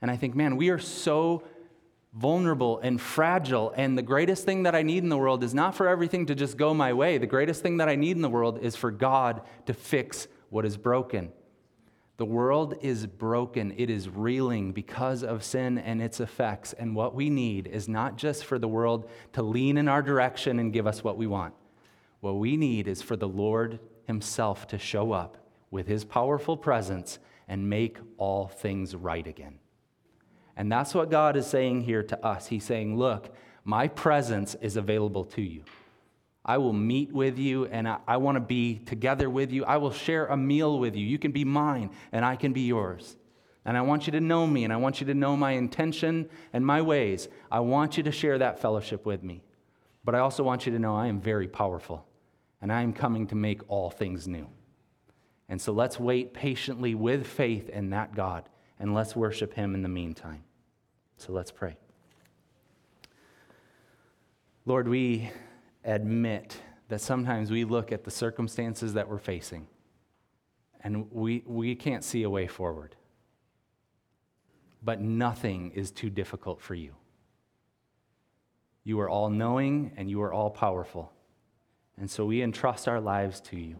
And 0.00 0.10
I 0.10 0.16
think, 0.16 0.34
man, 0.34 0.56
we 0.56 0.70
are 0.70 0.78
so 0.78 1.44
vulnerable 2.14 2.78
and 2.80 3.00
fragile. 3.00 3.72
And 3.76 3.96
the 3.96 4.02
greatest 4.02 4.44
thing 4.44 4.64
that 4.64 4.74
I 4.74 4.82
need 4.82 5.02
in 5.02 5.08
the 5.08 5.18
world 5.18 5.42
is 5.42 5.54
not 5.54 5.74
for 5.74 5.88
everything 5.88 6.26
to 6.26 6.34
just 6.34 6.56
go 6.56 6.74
my 6.74 6.92
way. 6.92 7.18
The 7.18 7.26
greatest 7.26 7.62
thing 7.62 7.78
that 7.78 7.88
I 7.88 7.96
need 7.96 8.16
in 8.16 8.22
the 8.22 8.30
world 8.30 8.58
is 8.62 8.76
for 8.76 8.90
God 8.90 9.42
to 9.66 9.74
fix 9.74 10.28
what 10.50 10.64
is 10.64 10.76
broken. 10.76 11.32
The 12.22 12.26
world 12.26 12.76
is 12.82 13.04
broken. 13.04 13.74
It 13.76 13.90
is 13.90 14.08
reeling 14.08 14.70
because 14.70 15.24
of 15.24 15.42
sin 15.42 15.76
and 15.76 16.00
its 16.00 16.20
effects. 16.20 16.72
And 16.72 16.94
what 16.94 17.16
we 17.16 17.28
need 17.28 17.66
is 17.66 17.88
not 17.88 18.16
just 18.16 18.44
for 18.44 18.60
the 18.60 18.68
world 18.68 19.10
to 19.32 19.42
lean 19.42 19.76
in 19.76 19.88
our 19.88 20.02
direction 20.02 20.60
and 20.60 20.72
give 20.72 20.86
us 20.86 21.02
what 21.02 21.16
we 21.16 21.26
want. 21.26 21.52
What 22.20 22.34
we 22.34 22.56
need 22.56 22.86
is 22.86 23.02
for 23.02 23.16
the 23.16 23.26
Lord 23.26 23.80
Himself 24.04 24.68
to 24.68 24.78
show 24.78 25.10
up 25.10 25.36
with 25.72 25.88
His 25.88 26.04
powerful 26.04 26.56
presence 26.56 27.18
and 27.48 27.68
make 27.68 27.98
all 28.18 28.46
things 28.46 28.94
right 28.94 29.26
again. 29.26 29.58
And 30.56 30.70
that's 30.70 30.94
what 30.94 31.10
God 31.10 31.36
is 31.36 31.48
saying 31.48 31.80
here 31.80 32.04
to 32.04 32.24
us. 32.24 32.46
He's 32.46 32.62
saying, 32.62 32.96
Look, 32.96 33.34
my 33.64 33.88
presence 33.88 34.54
is 34.60 34.76
available 34.76 35.24
to 35.24 35.42
you. 35.42 35.64
I 36.44 36.58
will 36.58 36.72
meet 36.72 37.12
with 37.12 37.38
you 37.38 37.66
and 37.66 37.88
I, 37.88 37.98
I 38.06 38.16
want 38.16 38.36
to 38.36 38.40
be 38.40 38.76
together 38.86 39.30
with 39.30 39.52
you. 39.52 39.64
I 39.64 39.76
will 39.76 39.92
share 39.92 40.26
a 40.26 40.36
meal 40.36 40.78
with 40.78 40.96
you. 40.96 41.06
You 41.06 41.18
can 41.18 41.30
be 41.30 41.44
mine 41.44 41.90
and 42.10 42.24
I 42.24 42.36
can 42.36 42.52
be 42.52 42.62
yours. 42.62 43.16
And 43.64 43.76
I 43.76 43.82
want 43.82 44.06
you 44.06 44.12
to 44.12 44.20
know 44.20 44.46
me 44.46 44.64
and 44.64 44.72
I 44.72 44.76
want 44.76 45.00
you 45.00 45.06
to 45.06 45.14
know 45.14 45.36
my 45.36 45.52
intention 45.52 46.28
and 46.52 46.66
my 46.66 46.82
ways. 46.82 47.28
I 47.50 47.60
want 47.60 47.96
you 47.96 48.02
to 48.02 48.12
share 48.12 48.38
that 48.38 48.58
fellowship 48.60 49.06
with 49.06 49.22
me. 49.22 49.42
But 50.04 50.16
I 50.16 50.18
also 50.18 50.42
want 50.42 50.66
you 50.66 50.72
to 50.72 50.80
know 50.80 50.96
I 50.96 51.06
am 51.06 51.20
very 51.20 51.46
powerful 51.46 52.04
and 52.60 52.72
I 52.72 52.82
am 52.82 52.92
coming 52.92 53.28
to 53.28 53.36
make 53.36 53.60
all 53.68 53.90
things 53.90 54.26
new. 54.26 54.48
And 55.48 55.60
so 55.60 55.72
let's 55.72 56.00
wait 56.00 56.34
patiently 56.34 56.94
with 56.96 57.26
faith 57.26 57.68
in 57.68 57.90
that 57.90 58.14
God 58.16 58.48
and 58.80 58.94
let's 58.94 59.14
worship 59.14 59.54
Him 59.54 59.76
in 59.76 59.82
the 59.82 59.88
meantime. 59.88 60.42
So 61.18 61.32
let's 61.32 61.52
pray. 61.52 61.76
Lord, 64.64 64.88
we 64.88 65.30
admit 65.84 66.56
that 66.88 67.00
sometimes 67.00 67.50
we 67.50 67.64
look 67.64 67.92
at 67.92 68.04
the 68.04 68.10
circumstances 68.10 68.94
that 68.94 69.08
we're 69.08 69.18
facing 69.18 69.66
and 70.82 71.10
we, 71.10 71.42
we 71.46 71.74
can't 71.74 72.04
see 72.04 72.22
a 72.22 72.30
way 72.30 72.46
forward. 72.46 72.96
But 74.82 75.00
nothing 75.00 75.70
is 75.74 75.90
too 75.90 76.10
difficult 76.10 76.60
for 76.60 76.74
you. 76.74 76.94
You 78.84 78.98
are 79.00 79.08
all 79.08 79.30
knowing 79.30 79.92
and 79.96 80.10
you 80.10 80.20
are 80.22 80.32
all 80.32 80.50
powerful. 80.50 81.12
And 81.96 82.10
so 82.10 82.24
we 82.24 82.42
entrust 82.42 82.88
our 82.88 83.00
lives 83.00 83.40
to 83.42 83.56
you. 83.56 83.76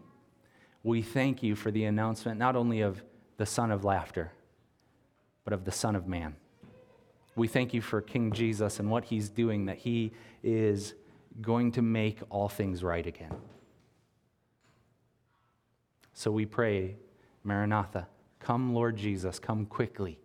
We 0.84 1.02
thank 1.02 1.42
you 1.42 1.56
for 1.56 1.70
the 1.70 1.84
announcement 1.84 2.38
not 2.38 2.54
only 2.54 2.80
of 2.82 3.02
the 3.36 3.46
Son 3.46 3.70
of 3.72 3.84
Laughter, 3.84 4.32
but 5.44 5.52
of 5.52 5.64
the 5.64 5.72
Son 5.72 5.96
of 5.96 6.06
Man. 6.06 6.36
We 7.34 7.48
thank 7.48 7.74
you 7.74 7.80
for 7.80 8.00
King 8.00 8.32
Jesus 8.32 8.78
and 8.78 8.90
what 8.90 9.04
he's 9.04 9.28
doing, 9.28 9.66
that 9.66 9.78
he 9.78 10.12
is 10.42 10.94
going 11.40 11.72
to 11.72 11.82
make 11.82 12.20
all 12.30 12.48
things 12.48 12.82
right 12.82 13.06
again. 13.06 13.34
So 16.12 16.30
we 16.30 16.46
pray, 16.46 16.96
Maranatha, 17.42 18.06
come, 18.38 18.74
Lord 18.74 18.96
Jesus, 18.96 19.38
come 19.38 19.66
quickly. 19.66 20.18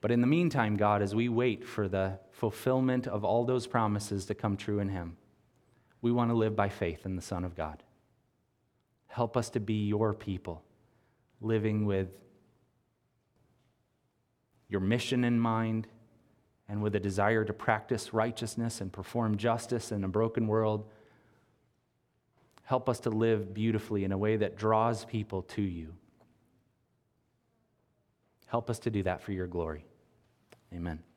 But 0.00 0.10
in 0.10 0.20
the 0.20 0.26
meantime, 0.26 0.76
God, 0.76 1.02
as 1.02 1.14
we 1.14 1.28
wait 1.28 1.66
for 1.66 1.88
the 1.88 2.18
fulfillment 2.30 3.06
of 3.06 3.24
all 3.24 3.44
those 3.44 3.66
promises 3.66 4.26
to 4.26 4.34
come 4.34 4.56
true 4.56 4.78
in 4.78 4.88
Him, 4.88 5.16
we 6.00 6.12
want 6.12 6.30
to 6.30 6.36
live 6.36 6.54
by 6.54 6.68
faith 6.68 7.04
in 7.04 7.16
the 7.16 7.22
Son 7.22 7.44
of 7.44 7.56
God. 7.56 7.82
Help 9.08 9.36
us 9.36 9.50
to 9.50 9.60
be 9.60 9.86
your 9.86 10.14
people, 10.14 10.62
living 11.40 11.84
with 11.84 12.08
your 14.68 14.80
mission 14.80 15.24
in 15.24 15.40
mind 15.40 15.88
and 16.68 16.82
with 16.82 16.94
a 16.94 17.00
desire 17.00 17.44
to 17.44 17.52
practice 17.52 18.12
righteousness 18.12 18.80
and 18.80 18.92
perform 18.92 19.36
justice 19.36 19.90
in 19.90 20.04
a 20.04 20.08
broken 20.08 20.46
world. 20.46 20.84
Help 22.64 22.88
us 22.88 23.00
to 23.00 23.10
live 23.10 23.54
beautifully 23.54 24.04
in 24.04 24.12
a 24.12 24.18
way 24.18 24.36
that 24.36 24.56
draws 24.56 25.04
people 25.06 25.42
to 25.42 25.62
you. 25.62 25.94
Help 28.46 28.68
us 28.68 28.78
to 28.80 28.90
do 28.90 29.02
that 29.02 29.22
for 29.22 29.32
your 29.32 29.46
glory. 29.46 29.84
Amen. 30.74 31.07